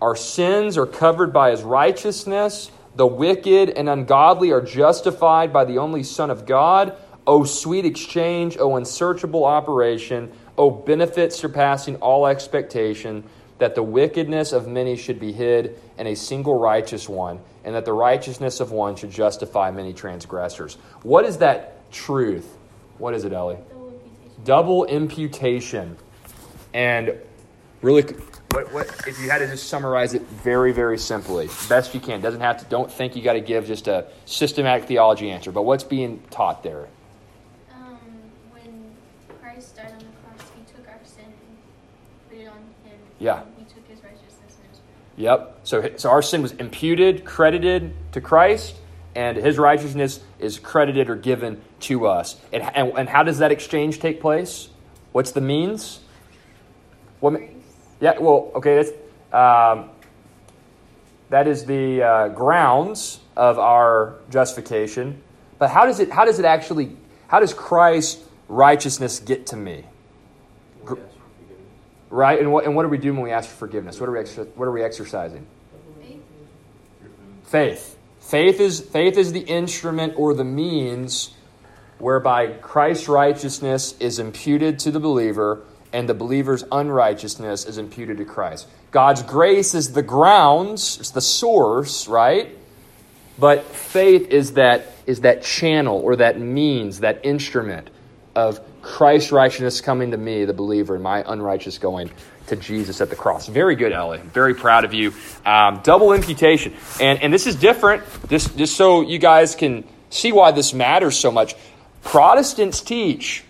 [0.00, 2.70] Our sins are covered by his righteousness.
[2.94, 6.96] The wicked and ungodly are justified by the only Son of God.
[7.26, 13.24] O sweet exchange, O unsearchable operation, O benefit surpassing all expectation,
[13.58, 17.84] that the wickedness of many should be hid in a single righteous one, and that
[17.84, 20.76] the righteousness of one should justify many transgressors.
[21.02, 22.56] What is that truth?
[22.98, 23.58] What is it, Ellie?
[23.58, 24.44] Double imputation.
[24.44, 25.96] double imputation.
[26.72, 27.20] And
[27.80, 28.06] Really,
[28.50, 32.20] what, what if you had to just summarize it very, very simply, best you can?
[32.20, 32.64] Doesn't have to.
[32.66, 35.52] Don't think you got to give just a systematic theology answer.
[35.52, 36.88] But what's being taught there?
[37.74, 37.98] Um,
[38.52, 38.90] when
[39.40, 42.98] Christ died on the cross, he took our sin and put it on him.
[43.18, 43.42] Yeah.
[43.58, 44.56] He took his righteousness
[45.16, 45.60] Yep.
[45.64, 48.76] So, so our sin was imputed, credited to Christ,
[49.14, 52.40] and his righteousness is credited or given to us.
[52.52, 54.68] And, and, and how does that exchange take place?
[55.12, 56.00] What's the means?
[57.20, 57.40] What.
[58.00, 58.90] Yeah, well, okay, that's,
[59.32, 59.90] um,
[61.30, 65.20] that is the uh, grounds of our justification.
[65.58, 66.96] But how does it, how does it actually,
[67.26, 69.84] how does Christ's righteousness get to me?
[70.82, 71.66] We ask for forgiveness.
[72.10, 72.38] Right?
[72.38, 74.00] And what, and what do we do when we ask for forgiveness?
[74.00, 75.46] What are we, exer- what are we exercising?
[76.00, 76.22] Faith.
[77.44, 77.98] Faith.
[78.20, 81.30] Faith is faith is the instrument or the means
[81.98, 88.24] whereby Christ's righteousness is imputed to the believer and the believer's unrighteousness is imputed to
[88.24, 88.68] Christ.
[88.90, 92.56] God's grace is the grounds, it's the source, right?
[93.38, 97.88] But faith is that is that channel or that means, that instrument
[98.34, 102.10] of Christ's righteousness coming to me, the believer, and my unrighteous going
[102.48, 103.46] to Jesus at the cross.
[103.46, 104.18] Very good, Ellie.
[104.18, 105.12] Very proud of you.
[105.44, 108.02] Um, double imputation, and and this is different.
[108.28, 111.54] Just just so you guys can see why this matters so much.
[112.02, 113.44] Protestants teach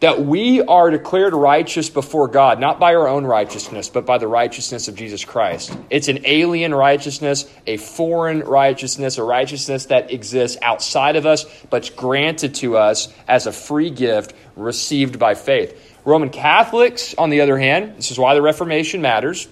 [0.00, 4.28] that we are declared righteous before God, not by our own righteousness, but by the
[4.28, 5.76] righteousness of Jesus Christ.
[5.90, 11.90] It's an alien righteousness, a foreign righteousness, a righteousness that exists outside of us, but's
[11.90, 15.94] granted to us as a free gift received by faith.
[16.04, 19.48] Roman Catholics, on the other hand, this is why the Reformation matters.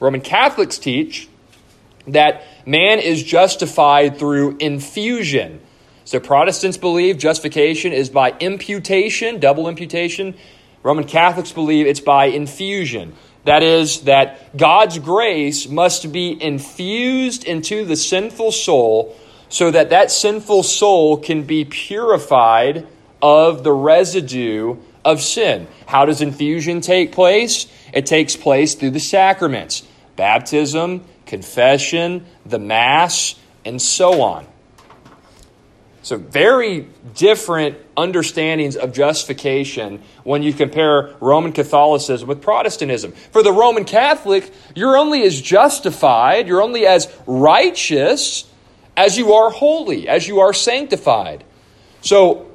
[0.00, 1.28] Roman Catholics teach
[2.08, 5.60] that man is justified through infusion.
[6.06, 10.36] So Protestants believe justification is by imputation, double imputation.
[10.84, 13.14] Roman Catholics believe it's by infusion.
[13.42, 19.16] That is, that God's grace must be infused into the sinful soul
[19.48, 22.86] so that that sinful soul can be purified
[23.20, 25.66] of the residue of sin.
[25.86, 27.66] How does infusion take place?
[27.92, 29.82] It takes place through the sacraments
[30.14, 33.34] baptism, confession, the Mass,
[33.64, 34.46] and so on.
[36.06, 36.86] So, very
[37.16, 43.10] different understandings of justification when you compare Roman Catholicism with Protestantism.
[43.10, 48.48] For the Roman Catholic, you're only as justified, you're only as righteous
[48.96, 51.42] as you are holy, as you are sanctified.
[52.02, 52.52] So,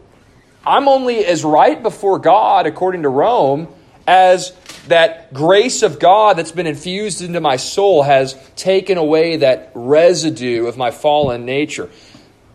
[0.65, 3.67] I'm only as right before God, according to Rome,
[4.07, 4.53] as
[4.87, 10.67] that grace of God that's been infused into my soul has taken away that residue
[10.67, 11.89] of my fallen nature.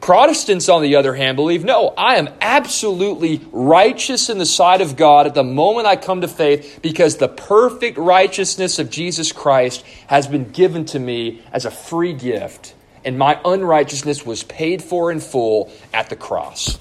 [0.07, 4.95] Protestants, on the other hand, believe no, I am absolutely righteous in the sight of
[4.95, 9.85] God at the moment I come to faith because the perfect righteousness of Jesus Christ
[10.07, 12.73] has been given to me as a free gift,
[13.05, 16.79] and my unrighteousness was paid for in full at the cross.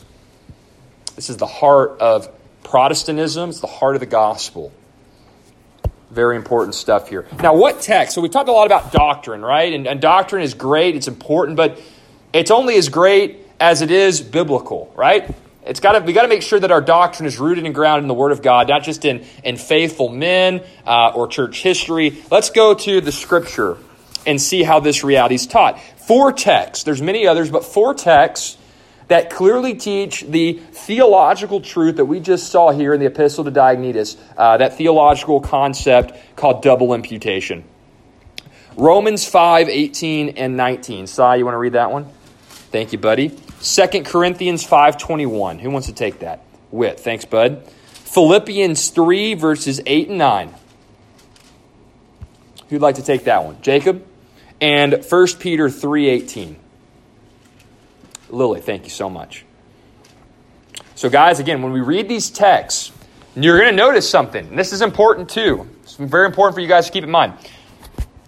[1.16, 2.30] This is the heart of
[2.62, 4.72] Protestantism, it's the heart of the gospel.
[6.12, 7.26] Very important stuff here.
[7.42, 8.14] Now, what text?
[8.14, 9.74] So, we've talked a lot about doctrine, right?
[9.74, 11.82] And, and doctrine is great, it's important, but
[12.36, 15.34] it's only as great as it is biblical, right?
[15.66, 18.04] It's got to we got to make sure that our doctrine is rooted and grounded
[18.04, 22.22] in the Word of God, not just in in faithful men uh, or church history.
[22.30, 23.78] Let's go to the Scripture
[24.28, 25.80] and see how this reality is taught.
[26.08, 26.84] Four texts.
[26.84, 28.58] There's many others, but four texts
[29.08, 33.52] that clearly teach the theological truth that we just saw here in the Epistle to
[33.52, 34.18] Diognetus.
[34.36, 37.64] Uh, that theological concept called double imputation.
[38.76, 41.08] Romans 5, 18, and 19.
[41.08, 42.10] Sai, you want to read that one?
[42.76, 43.30] Thank you, buddy.
[43.30, 45.62] 2 Corinthians 5.21.
[45.62, 46.42] Who wants to take that?
[46.72, 47.00] Wit.
[47.00, 47.66] Thanks, bud.
[47.94, 50.54] Philippians 3, verses 8 and 9.
[52.68, 53.62] Who'd like to take that one?
[53.62, 54.06] Jacob?
[54.60, 56.56] And 1 Peter 3.18.
[58.30, 59.46] Lily, thank you so much.
[60.96, 62.92] So, guys, again, when we read these texts,
[63.38, 64.50] you're going to notice something.
[64.50, 65.66] And this is important, too.
[65.84, 67.36] It's very important for you guys to keep in mind.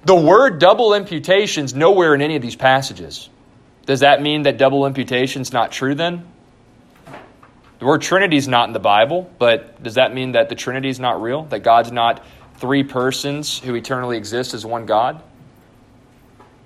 [0.05, 3.29] The word double imputation is nowhere in any of these passages.
[3.87, 6.27] Does that mean that double imputation is not true then?
[7.79, 10.89] The word Trinity is not in the Bible, but does that mean that the Trinity
[10.89, 11.43] is not real?
[11.43, 12.23] That God's not
[12.57, 15.23] three persons who eternally exist as one God?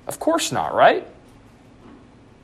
[0.08, 1.08] Of course not, right?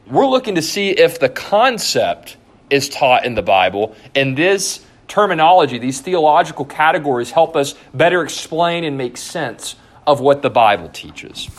[0.05, 2.37] We're looking to see if the concept
[2.69, 8.83] is taught in the Bible, and this terminology, these theological categories, help us better explain
[8.83, 9.75] and make sense
[10.05, 11.49] of what the Bible teaches.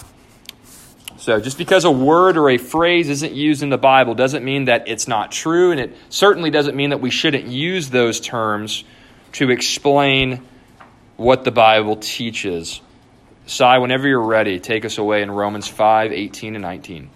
[1.19, 4.66] So, just because a word or a phrase isn't used in the Bible doesn't mean
[4.66, 8.85] that it's not true, and it certainly doesn't mean that we shouldn't use those terms
[9.33, 10.43] to explain
[11.16, 12.81] what the Bible teaches.
[13.47, 17.11] Sai, whenever you're ready, take us away in Romans 5 18 and 19.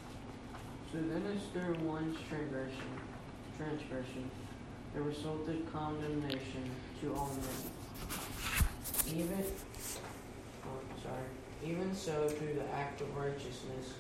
[0.90, 2.72] So then, as through one's transgression,
[3.57, 4.30] transgression,
[4.94, 6.70] there resulted condemnation
[7.03, 9.16] to all men.
[9.16, 9.44] Even,
[10.66, 13.94] oh, sorry, even so, through the act of righteousness,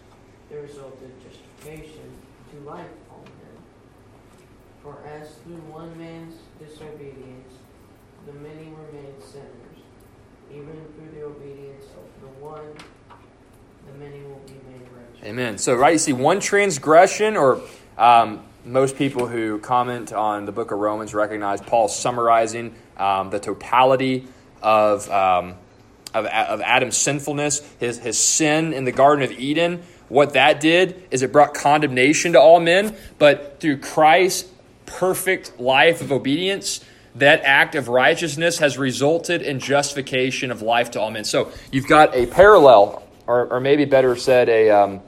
[0.50, 2.10] there resulted justification
[2.50, 3.62] to life for all men.
[4.82, 7.54] For as through one man's disobedience,
[8.26, 9.78] the many were made sinners,
[10.50, 12.74] even through the obedience of the one,
[13.86, 15.24] the many will be made righteous.
[15.24, 15.58] Amen.
[15.58, 17.60] So, right, you see one transgression, or
[17.96, 23.38] um, most people who comment on the book of Romans recognize Paul summarizing um, the
[23.38, 24.26] totality
[24.60, 25.54] of, um,
[26.14, 29.82] of, of Adam's sinfulness, his, his sin in the Garden of Eden.
[30.08, 34.51] What that did is it brought condemnation to all men, but through Christ's
[34.86, 41.00] perfect life of obedience, that act of righteousness has resulted in justification of life to
[41.00, 41.24] all men.
[41.24, 45.00] So you've got a parallel, or, or maybe better said, a, um,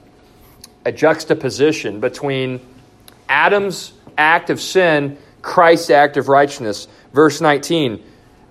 [0.85, 2.61] a juxtaposition between
[3.29, 6.89] Adam's act of sin, Christ's act of righteousness.
[7.13, 8.03] Verse 19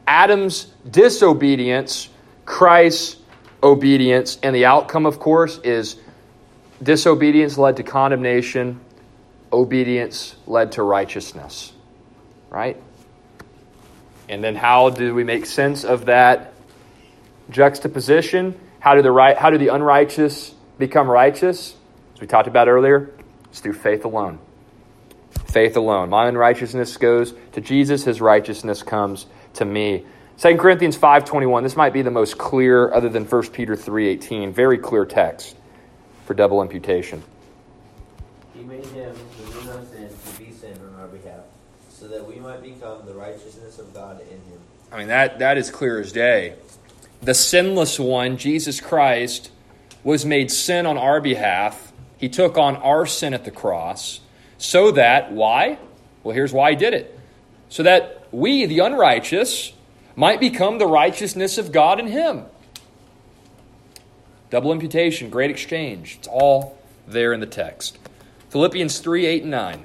[0.07, 2.09] Adam's disobedience,
[2.45, 3.17] Christ's
[3.61, 5.97] obedience, and the outcome, of course, is
[6.81, 8.79] disobedience led to condemnation,
[9.53, 11.71] obedience led to righteousness.
[12.49, 12.81] Right?
[14.27, 16.53] And then how do we make sense of that
[17.49, 18.59] juxtaposition?
[18.79, 21.75] How do the right how do the unrighteous become righteous?
[22.15, 23.11] As we talked about earlier,
[23.49, 24.39] it's through faith alone.
[25.45, 26.09] Faith alone.
[26.09, 29.25] My unrighteousness goes to Jesus, his righteousness comes
[29.55, 30.05] to me.
[30.37, 31.63] 2 Corinthians 5:21.
[31.63, 34.51] This might be the most clear other than 1 Peter 3:18.
[34.51, 35.55] Very clear text
[36.25, 37.23] for double imputation.
[38.67, 41.41] Made him who knew no sin to be sin on our behalf,
[41.89, 44.59] so that we might become the righteousness of God in him.
[44.91, 46.55] I mean that that is clear as day.
[47.21, 49.51] The sinless one, Jesus Christ,
[50.03, 51.91] was made sin on our behalf.
[52.17, 54.21] He took on our sin at the cross
[54.57, 55.77] so that why?
[56.23, 57.19] Well, here's why he did it.
[57.67, 59.73] So that we, the unrighteous,
[60.15, 62.45] might become the righteousness of God in him.
[64.49, 66.15] Double imputation, great exchange.
[66.19, 67.99] It's all there in the text.
[68.53, 69.81] Philippians 3 8 and 9.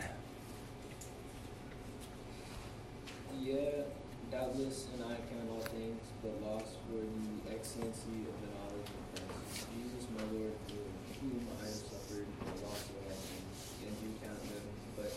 [3.41, 3.89] Yeah,
[4.29, 9.01] doubtless, and I count all things but loss for the excellency of the knowledge of
[9.17, 10.85] Christ Jesus, my Lord, for
[11.17, 13.57] whom I have suffered the loss of all things,
[13.89, 14.67] and do count them
[15.01, 15.17] but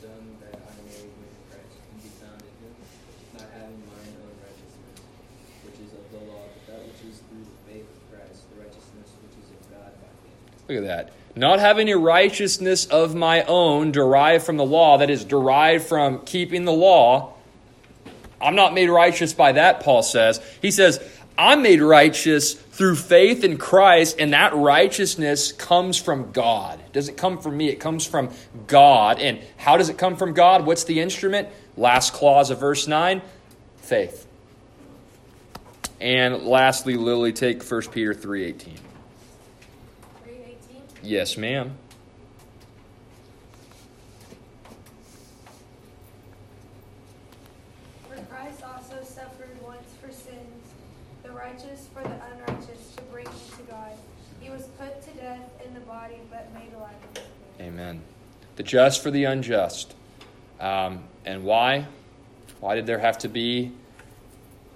[0.00, 2.74] done that I may win Christ and be found in Him,
[3.36, 5.04] not having mine own righteousness,
[5.68, 8.64] which is of the law, but that which is through the faith of Christ, the
[8.64, 10.64] righteousness which is of God by faith.
[10.64, 11.25] Look at that.
[11.36, 16.20] Not having a righteousness of my own derived from the law, that is, derived from
[16.24, 17.34] keeping the law.
[18.40, 20.40] I'm not made righteous by that, Paul says.
[20.62, 20.98] He says,
[21.36, 26.80] I'm made righteous through faith in Christ, and that righteousness comes from God.
[26.80, 28.30] It doesn't come from me, it comes from
[28.66, 29.20] God.
[29.20, 30.64] And how does it come from God?
[30.64, 31.48] What's the instrument?
[31.76, 33.20] Last clause of verse 9
[33.76, 34.26] faith.
[36.00, 38.85] And lastly, Lily, take 1 Peter 3.18.
[41.06, 41.08] 318.
[41.08, 41.76] Yes, ma'am.
[48.08, 50.36] For Christ also suffered once for sins,
[51.22, 53.92] the righteous for the unrighteous, to bring you to God.
[54.40, 57.68] He was put to death in the body, but made alive in the spirit.
[57.68, 58.02] Amen.
[58.56, 59.94] The just for the unjust.
[60.60, 61.86] Um, and why?
[62.60, 63.72] Why did there have to be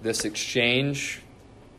[0.02, 1.22] this exchange,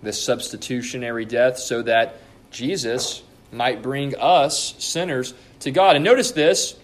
[0.02, 2.18] this substitutionary death, so that
[2.50, 5.96] Jesus might bring us, sinners, to God?
[5.96, 6.76] And notice this.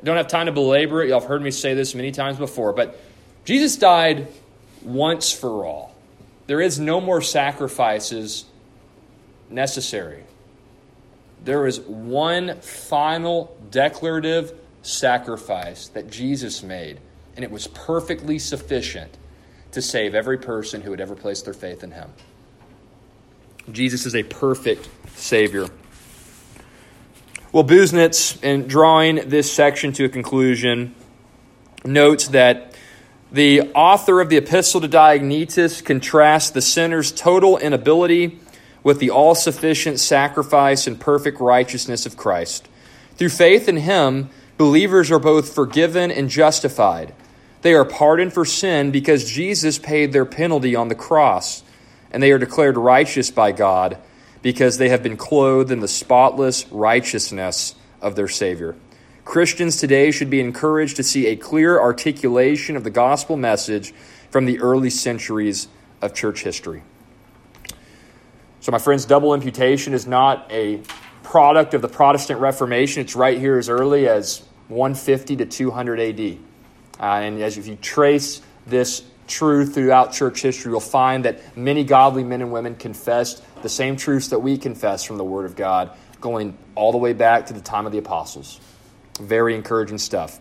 [0.00, 1.08] I don't have time to belabor it.
[1.08, 3.00] Y'all have heard me say this many times before, but
[3.44, 4.28] Jesus died
[4.82, 5.94] once for all.
[6.46, 8.44] There is no more sacrifices
[9.48, 10.24] necessary.
[11.44, 16.98] There is one final declarative sacrifice that Jesus made,
[17.36, 19.16] and it was perfectly sufficient
[19.72, 22.10] to save every person who had ever placed their faith in him.
[23.70, 25.68] Jesus is a perfect Savior.
[27.52, 30.94] Well, Busenitz, in drawing this section to a conclusion,
[31.84, 32.74] notes that
[33.30, 38.38] the author of the Epistle to Diognetus contrasts the sinner's total inability
[38.82, 42.68] with the all sufficient sacrifice and perfect righteousness of Christ.
[43.16, 47.12] Through faith in Him, believers are both forgiven and justified.
[47.60, 51.62] They are pardoned for sin because Jesus paid their penalty on the cross,
[52.10, 53.98] and they are declared righteous by God
[54.42, 58.76] because they have been clothed in the spotless righteousness of their Savior.
[59.24, 63.94] Christians today should be encouraged to see a clear articulation of the gospel message
[64.30, 65.68] from the early centuries
[66.00, 66.82] of church history.
[68.60, 70.80] So, my friends, double imputation is not a
[71.22, 73.00] product of the Protestant Reformation.
[73.00, 76.38] It's right here as early as 150 to 200 AD.
[77.00, 81.84] Uh, and as if you trace this truth throughout church history, you'll find that many
[81.84, 85.56] godly men and women confessed the same truths that we confess from the Word of
[85.56, 85.90] God,
[86.20, 88.60] going all the way back to the time of the apostles.
[89.20, 90.40] Very encouraging stuff.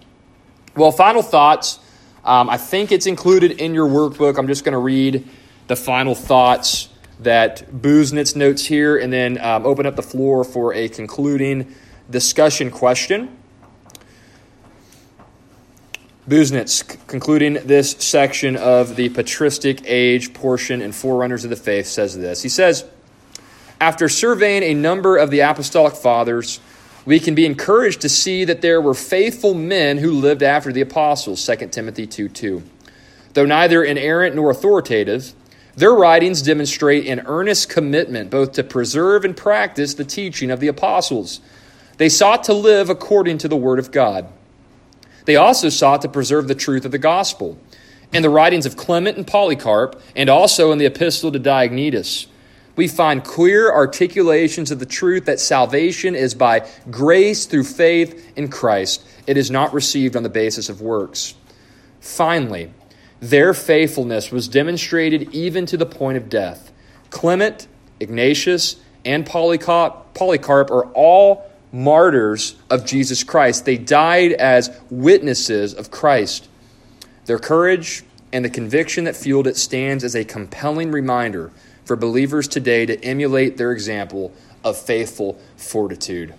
[0.75, 1.79] Well, final thoughts.
[2.23, 4.37] Um, I think it's included in your workbook.
[4.37, 5.27] I'm just going to read
[5.67, 10.73] the final thoughts that Busenitz notes here and then um, open up the floor for
[10.73, 11.73] a concluding
[12.09, 13.37] discussion question.
[16.27, 22.17] Busenitz, concluding this section of the patristic age portion and forerunners of the faith, says
[22.17, 22.41] this.
[22.41, 22.85] He says,
[23.81, 26.59] After surveying a number of the apostolic fathers,
[27.03, 30.81] we can be encouraged to see that there were faithful men who lived after the
[30.81, 32.61] apostles, 2 Timothy 2 2.
[33.33, 35.33] Though neither inerrant nor authoritative,
[35.75, 40.67] their writings demonstrate an earnest commitment both to preserve and practice the teaching of the
[40.67, 41.41] apostles.
[41.97, 44.27] They sought to live according to the Word of God.
[45.25, 47.57] They also sought to preserve the truth of the gospel.
[48.13, 52.27] In the writings of Clement and Polycarp, and also in the epistle to Diognetus,
[52.75, 58.49] we find clear articulations of the truth that salvation is by grace through faith in
[58.49, 59.05] Christ.
[59.27, 61.35] It is not received on the basis of works.
[61.99, 62.73] Finally,
[63.19, 66.71] their faithfulness was demonstrated even to the point of death.
[67.09, 67.67] Clement,
[67.99, 73.65] Ignatius, and Polycarp, Polycarp are all martyrs of Jesus Christ.
[73.65, 76.49] They died as witnesses of Christ.
[77.25, 78.03] Their courage
[78.33, 81.51] and the conviction that fueled it stands as a compelling reminder
[81.85, 86.33] for believers today to emulate their example of faithful fortitude.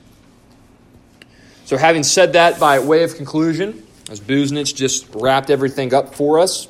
[1.65, 6.39] So, having said that by way of conclusion, as Busenitz just wrapped everything up for
[6.39, 6.69] us,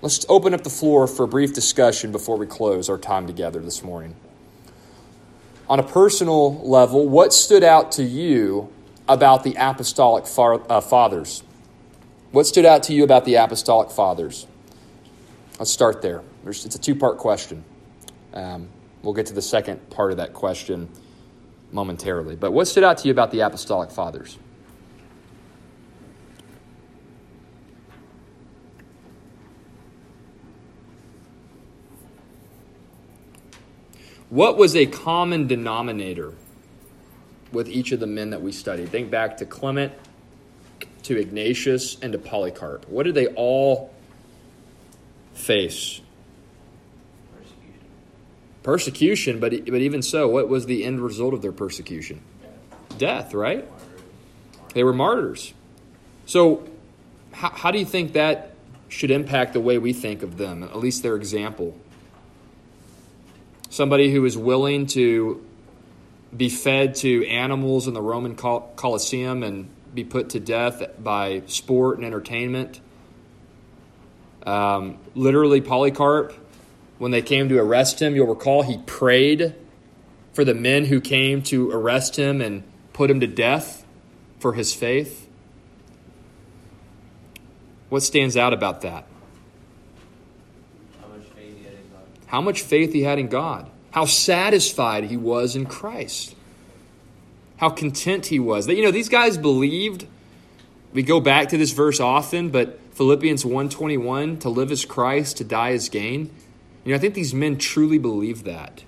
[0.00, 3.60] let's open up the floor for a brief discussion before we close our time together
[3.60, 4.14] this morning.
[5.68, 8.72] On a personal level, what stood out to you
[9.08, 11.42] about the apostolic uh, fathers?
[12.30, 14.46] What stood out to you about the apostolic fathers?
[15.58, 16.22] Let's start there.
[16.44, 17.64] There's, it's a two part question.
[18.34, 18.68] Um,
[19.02, 20.88] we'll get to the second part of that question
[21.70, 22.36] momentarily.
[22.36, 24.38] But what stood out to you about the apostolic fathers?
[34.32, 36.32] What was a common denominator
[37.52, 38.88] with each of the men that we studied?
[38.88, 39.92] Think back to Clement,
[41.02, 42.88] to Ignatius, and to Polycarp.
[42.88, 43.92] What did they all
[45.34, 46.00] face?
[48.62, 52.20] Persecution, but, but even so, what was the end result of their persecution?
[52.98, 53.68] Death, right?
[54.74, 55.52] They were martyrs.
[56.26, 56.68] So,
[57.32, 58.54] how, how do you think that
[58.88, 61.76] should impact the way we think of them, at least their example?
[63.72, 65.42] somebody who is willing to
[66.36, 71.96] be fed to animals in the Roman Colosseum and be put to death by sport
[71.96, 72.80] and entertainment.
[74.44, 76.34] Um, literally, Polycarp,
[76.98, 79.54] when they came to arrest him, you'll recall he prayed
[80.32, 82.62] for the men who came to arrest him and
[82.92, 83.84] put him to death
[84.38, 85.28] for his faith.
[87.88, 89.06] What stands out about that?
[92.32, 96.34] how much faith he had in God, how satisfied he was in Christ,
[97.58, 98.64] how content he was.
[98.66, 100.06] That you know, these guys believed.
[100.94, 105.44] We go back to this verse often, but Philippians 1:21, to live as Christ, to
[105.44, 106.30] die as gain.
[106.84, 108.84] You know, I think these men truly believe that.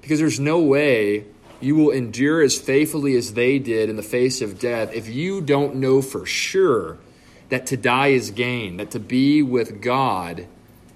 [0.00, 1.24] Because there's no way
[1.60, 5.40] you will endure as faithfully as they did in the face of death if you
[5.40, 6.98] don't know for sure
[7.48, 10.46] that to die is gain, that to be with God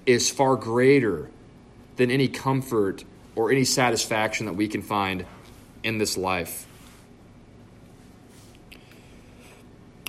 [0.05, 1.29] is far greater
[1.95, 3.03] than any comfort
[3.35, 5.25] or any satisfaction that we can find
[5.83, 6.67] in this life.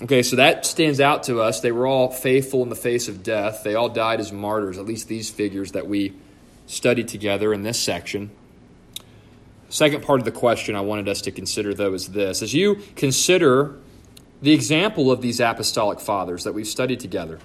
[0.00, 1.60] Okay, so that stands out to us.
[1.60, 3.62] They were all faithful in the face of death.
[3.62, 6.14] They all died as martyrs, at least these figures that we
[6.66, 8.30] studied together in this section.
[9.68, 12.42] Second part of the question I wanted us to consider, though, is this.
[12.42, 13.76] As you consider
[14.40, 17.38] the example of these apostolic fathers that we've studied together,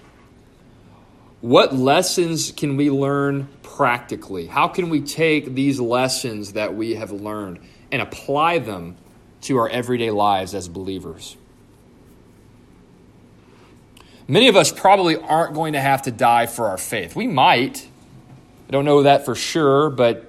[1.41, 4.47] what lessons can we learn practically?
[4.47, 7.59] How can we take these lessons that we have learned
[7.91, 8.97] and apply them
[9.41, 11.37] to our everyday lives as believers?
[14.27, 17.15] Many of us probably aren't going to have to die for our faith.
[17.15, 17.87] We might.
[18.67, 20.25] I don't know that for sure, but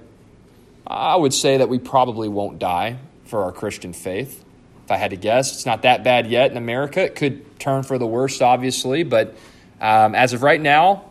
[0.87, 4.43] I would say that we probably won't die for our Christian faith.
[4.85, 7.01] If I had to guess, it's not that bad yet in America.
[7.01, 9.35] It could turn for the worst, obviously, but
[9.81, 11.05] um, as of right now,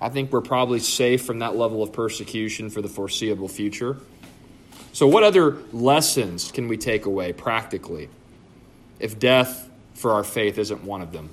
[0.00, 3.96] I think we're probably safe from that level of persecution for the foreseeable future.
[4.92, 8.08] So, what other lessons can we take away practically
[9.00, 11.30] if death for our faith isn't one of them?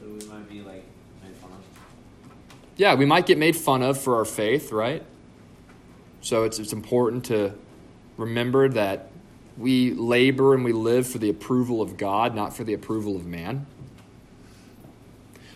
[0.00, 0.84] So we might be like
[1.22, 1.64] made fun of.
[2.76, 5.04] Yeah, we might get made fun of for our faith, right?
[6.20, 7.52] So, it's, it's important to
[8.16, 9.10] remember that
[9.58, 13.26] we labor and we live for the approval of God, not for the approval of
[13.26, 13.66] man.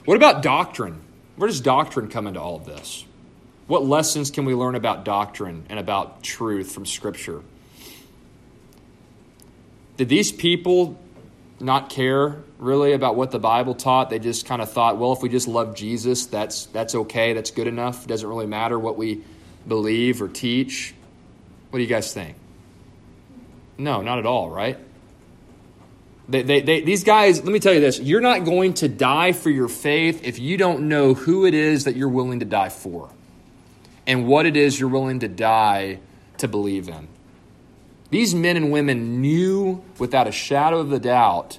[0.04, 1.02] What about doctrine?
[1.36, 3.04] Where does doctrine come into all of this?
[3.66, 7.42] What lessons can we learn about doctrine and about truth from Scripture?
[9.96, 10.98] Did these people
[11.61, 14.11] not care really about what the Bible taught?
[14.11, 17.50] They just kind of thought, well, if we just love Jesus, that's, that's okay, that's
[17.50, 18.04] good enough.
[18.04, 19.22] It doesn't really matter what we
[19.66, 20.94] believe or teach.
[21.70, 22.36] What do you guys think?
[23.78, 24.78] No, not at all, right?
[26.28, 29.32] They, they, they, these guys, let me tell you this you're not going to die
[29.32, 32.68] for your faith if you don't know who it is that you're willing to die
[32.68, 33.11] for
[34.07, 36.00] and what it is you're willing to die
[36.38, 37.09] to believe in.
[38.16, 41.58] These men and women knew without a shadow of a doubt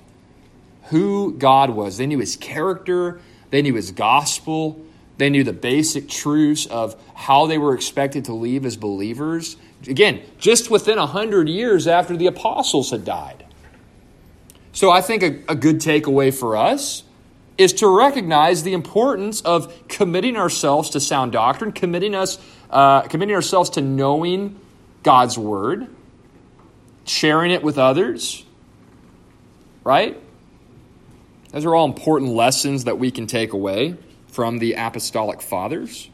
[0.86, 1.97] who God was.
[1.97, 4.84] They knew his character, they knew his gospel,
[5.20, 9.55] they knew the basic truths of how they were expected to live as believers.
[9.88, 13.45] Again, just within a hundred years after the apostles had died.
[14.72, 17.03] So I think a, a good takeaway for us
[17.60, 22.39] is to recognize the importance of committing ourselves to sound doctrine, committing us,
[22.72, 24.60] uh, committing ourselves to knowing
[25.03, 25.93] God's word,
[27.10, 28.43] sharing it with others.
[29.84, 30.22] Right?
[31.51, 33.95] Those are all important lessons that we can take away
[34.28, 36.10] from the apostolic fathers.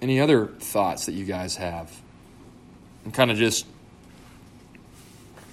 [0.00, 1.92] Any other thoughts that you guys have?
[3.04, 3.66] I'm kind of just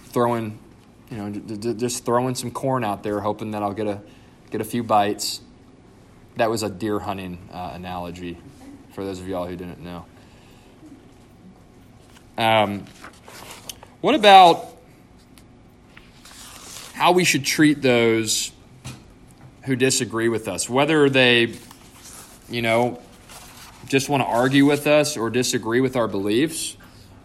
[0.07, 0.59] throwing,
[1.09, 4.01] you know, just throwing some corn out there, hoping that I'll get a
[4.51, 5.41] get a few bites.
[6.37, 8.37] That was a deer hunting uh, analogy
[8.91, 10.05] for those of y'all who didn't know.
[12.37, 12.85] Um,
[14.01, 14.75] what about
[16.93, 18.51] how we should treat those
[19.63, 21.53] who disagree with us, whether they,
[22.49, 23.01] you know,
[23.87, 26.75] just want to argue with us or disagree with our beliefs,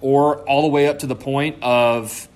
[0.00, 2.28] or all the way up to the point of,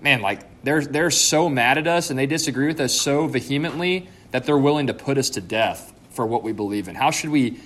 [0.00, 4.08] man, like they're, they're so mad at us and they disagree with us so vehemently
[4.30, 6.96] that they're willing to put us to death for what we believe in.
[6.96, 7.60] How should we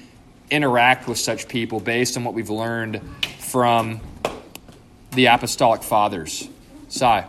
[0.50, 3.00] interact with such people based on what we've learned
[3.38, 4.02] from
[5.12, 6.50] the apostolic fathers?
[6.88, 7.24] Sai.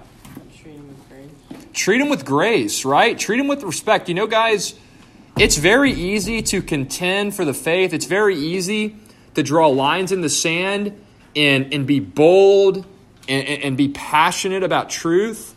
[0.53, 1.63] Treat them with grace.
[1.71, 3.17] Treat them with grace, right?
[3.17, 4.09] Treat them with respect.
[4.09, 4.75] You know, guys,
[5.37, 7.93] it's very easy to contend for the faith.
[7.93, 8.97] It's very easy
[9.35, 11.01] to draw lines in the sand
[11.37, 12.85] and, and be bold
[13.29, 15.55] and, and be passionate about truth.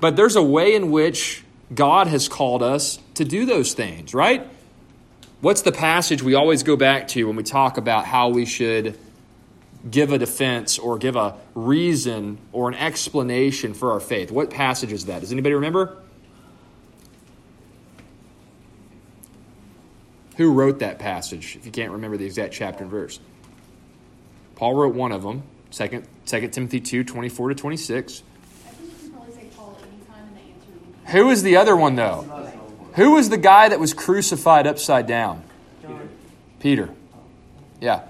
[0.00, 4.50] But there's a way in which God has called us to do those things, right?
[5.44, 8.98] What's the passage we always go back to when we talk about how we should
[9.90, 14.30] give a defense or give a reason or an explanation for our faith?
[14.30, 15.20] What passage is that?
[15.20, 15.98] Does anybody remember?
[20.38, 23.20] Who wrote that passage, if you can't remember the exact chapter and verse?
[24.56, 25.42] Paul wrote one of them,
[25.72, 28.22] 2, 2 Timothy 2 24 to 26.
[28.66, 31.42] I think you can probably say Paul anytime and the answer would be Who was
[31.42, 32.44] the other one, though?
[32.94, 35.42] Who was the guy that was crucified upside down?
[36.60, 36.90] Peter.
[37.80, 38.02] Yeah.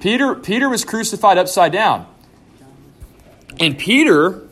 [0.00, 2.06] Peter, Peter was crucified upside down.
[3.60, 4.42] And Peter,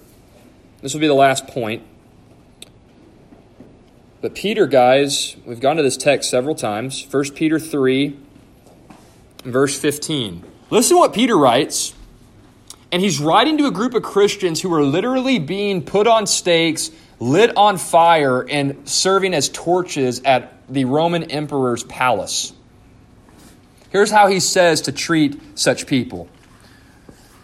[0.80, 1.83] this will be the last point.
[4.20, 7.05] But Peter, guys, we've gone to this text several times.
[7.11, 8.16] 1 Peter 3,
[9.45, 10.45] verse 15.
[10.70, 11.95] Listen to what Peter writes.
[12.93, 16.91] And he's writing to a group of Christians who are literally being put on stakes,
[17.23, 22.53] lit on fire, and serving as torches at the Roman emperor's palace.
[23.91, 26.29] Here's how he says to treat such people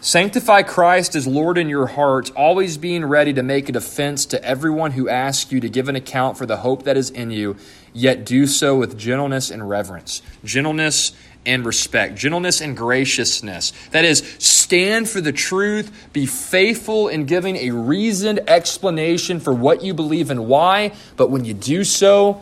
[0.01, 4.43] Sanctify Christ as Lord in your hearts, always being ready to make a defense to
[4.43, 7.55] everyone who asks you to give an account for the hope that is in you,
[7.93, 10.21] yet do so with gentleness and reverence.
[10.43, 11.13] Gentleness
[11.45, 13.71] and respect, gentleness and graciousness.
[13.91, 19.81] That is, stand for the truth, be faithful in giving a reasoned explanation for what
[19.81, 22.41] you believe and why, but when you do so,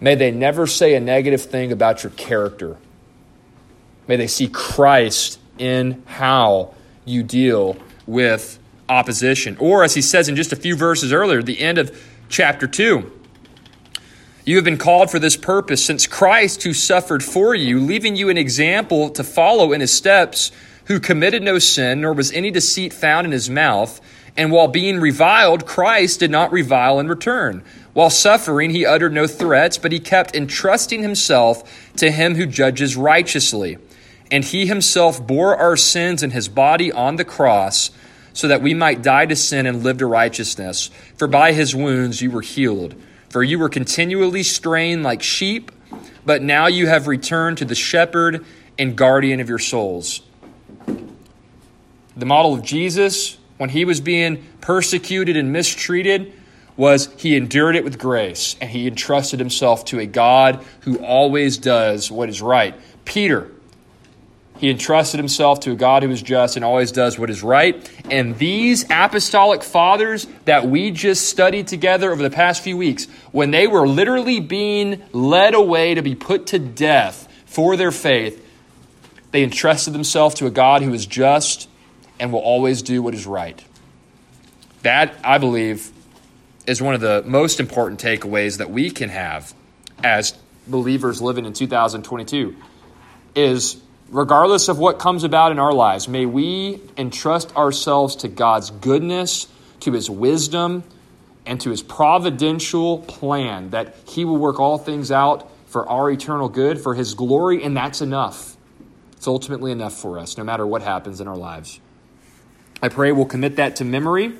[0.00, 2.76] may they never say a negative thing about your character.
[4.08, 6.74] May they see Christ in how
[7.04, 7.76] you deal
[8.06, 9.56] with opposition.
[9.58, 13.15] Or, as he says in just a few verses earlier, the end of chapter 2,
[14.46, 18.28] You have been called for this purpose, since Christ, who suffered for you, leaving you
[18.28, 20.52] an example to follow in his steps,
[20.84, 24.00] who committed no sin, nor was any deceit found in his mouth,
[24.36, 27.64] and while being reviled, Christ did not revile in return.
[27.92, 32.96] While suffering, he uttered no threats, but he kept entrusting himself to him who judges
[32.96, 33.78] righteously.
[34.30, 37.90] And he himself bore our sins in his body on the cross,
[38.32, 40.88] so that we might die to sin and live to righteousness.
[41.16, 42.94] For by his wounds you were healed.
[43.36, 45.70] For you were continually straying like sheep,
[46.24, 48.46] but now you have returned to the shepherd
[48.78, 50.22] and guardian of your souls.
[52.16, 56.32] The model of Jesus, when he was being persecuted and mistreated,
[56.78, 61.58] was he endured it with grace and he entrusted himself to a God who always
[61.58, 62.74] does what is right.
[63.04, 63.50] Peter,
[64.58, 67.90] he entrusted himself to a God who is just and always does what is right.
[68.10, 73.50] And these apostolic fathers that we just studied together over the past few weeks, when
[73.50, 78.42] they were literally being led away to be put to death for their faith,
[79.30, 81.68] they entrusted themselves to a God who is just
[82.18, 83.62] and will always do what is right.
[84.82, 85.90] That, I believe,
[86.66, 89.54] is one of the most important takeaways that we can have
[90.02, 90.34] as
[90.66, 92.56] believers living in 2022
[93.34, 98.70] is regardless of what comes about in our lives may we entrust ourselves to God's
[98.70, 99.48] goodness
[99.80, 100.84] to his wisdom
[101.44, 106.48] and to his providential plan that he will work all things out for our eternal
[106.48, 108.56] good for his glory and that's enough
[109.12, 111.80] it's ultimately enough for us no matter what happens in our lives
[112.82, 114.32] i pray we'll commit that to memory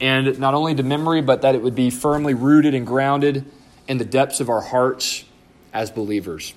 [0.00, 3.44] and not only to memory, but that it would be firmly rooted and grounded
[3.86, 5.24] in the depths of our hearts
[5.72, 6.54] as believers.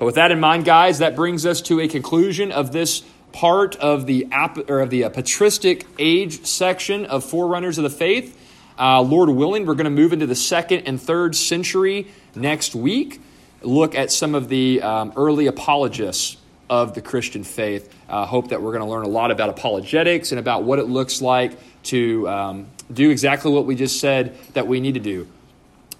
[0.00, 3.76] But with that in mind, guys, that brings us to a conclusion of this part
[3.76, 4.28] of the
[4.66, 8.34] or of the uh, patristic age section of forerunners of the faith.
[8.78, 13.20] Uh, Lord willing, we're going to move into the second and third century next week.
[13.60, 16.38] Look at some of the um, early apologists
[16.70, 17.94] of the Christian faith.
[18.08, 20.84] Uh, hope that we're going to learn a lot about apologetics and about what it
[20.84, 25.28] looks like to um, do exactly what we just said that we need to do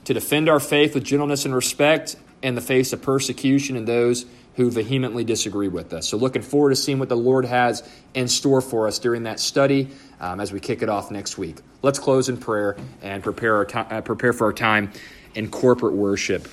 [0.07, 4.27] to defend our faith with gentleness and respect in the face of persecution and those
[4.57, 6.09] who vehemently disagree with us.
[6.09, 9.41] So, looking forward to seeing what the Lord has in store for us during that
[9.41, 9.89] study
[10.21, 11.59] um, as we kick it off next week.
[11.83, 14.93] Let's close in prayer and prepare, our to- uh, prepare for our time
[15.35, 16.49] in corporate worship.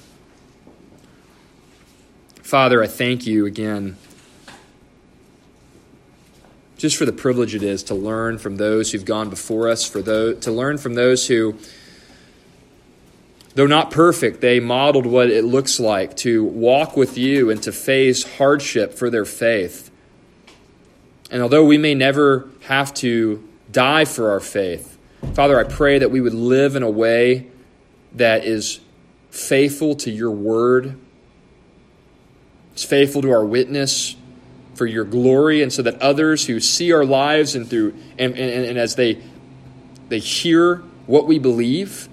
[2.43, 3.97] Father, I thank you again
[6.77, 10.01] just for the privilege it is to learn from those who've gone before us, for
[10.01, 11.57] those, to learn from those who,
[13.57, 17.71] though not perfect, they modeled what it looks like to walk with you and to
[17.71, 19.89] face hardship for their faith.
[21.31, 24.99] And although we may never have to die for our faith,
[25.33, 27.47] Father, I pray that we would live in a way
[28.13, 28.79] that is
[29.31, 30.95] faithful to your word,
[32.73, 34.15] it's faithful to our witness
[34.75, 38.65] for your glory and so that others who see our lives and through and, and,
[38.65, 39.19] and as they
[40.09, 42.07] they hear what we believe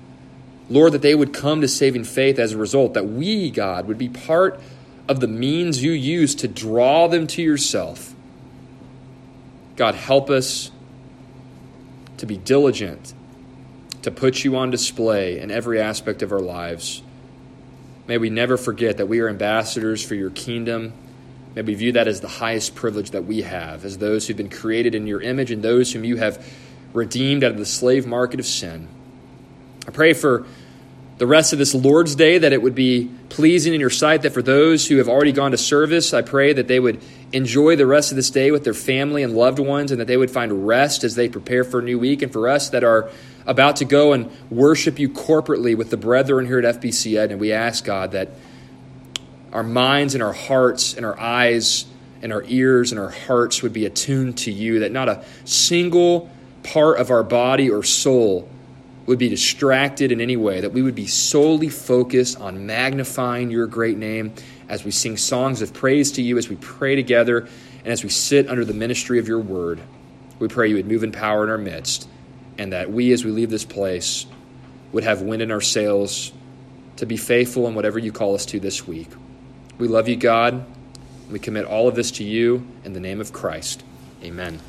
[0.68, 3.98] lord that they would come to saving faith as a result that we god would
[3.98, 4.60] be part
[5.08, 8.14] of the means you use to draw them to yourself.
[9.76, 10.70] God help us
[12.18, 13.12] to be diligent
[14.02, 17.02] to put you on display in every aspect of our lives.
[18.06, 20.92] May we never forget that we are ambassadors for your kingdom.
[21.54, 24.50] May we view that as the highest privilege that we have, as those who've been
[24.50, 26.44] created in your image and those whom you have
[26.92, 28.88] redeemed out of the slave market of sin.
[29.86, 30.46] I pray for
[31.18, 34.32] the rest of this Lord's Day that it would be pleasing in your sight, that
[34.32, 37.00] for those who have already gone to service, I pray that they would
[37.32, 40.16] enjoy the rest of this day with their family and loved ones, and that they
[40.16, 42.22] would find rest as they prepare for a new week.
[42.22, 43.10] And for us that are
[43.46, 47.40] about to go and worship you corporately with the brethren here at FBC Ed, and
[47.40, 48.30] we ask, God, that
[49.52, 51.84] our minds and our hearts and our eyes
[52.22, 56.30] and our ears and our hearts would be attuned to you, that not a single
[56.64, 58.48] part of our body or soul
[59.06, 63.66] would be distracted in any way, that we would be solely focused on magnifying your
[63.66, 64.32] great name
[64.68, 68.08] as we sing songs of praise to you, as we pray together, and as we
[68.08, 69.80] sit under the ministry of your word.
[70.38, 72.08] We pray you would move in power in our midst,
[72.56, 74.26] and that we, as we leave this place,
[74.92, 76.32] would have wind in our sails
[76.96, 79.08] to be faithful in whatever you call us to this week.
[79.78, 80.64] We love you, God.
[81.30, 83.82] We commit all of this to you in the name of Christ.
[84.22, 84.60] Amen.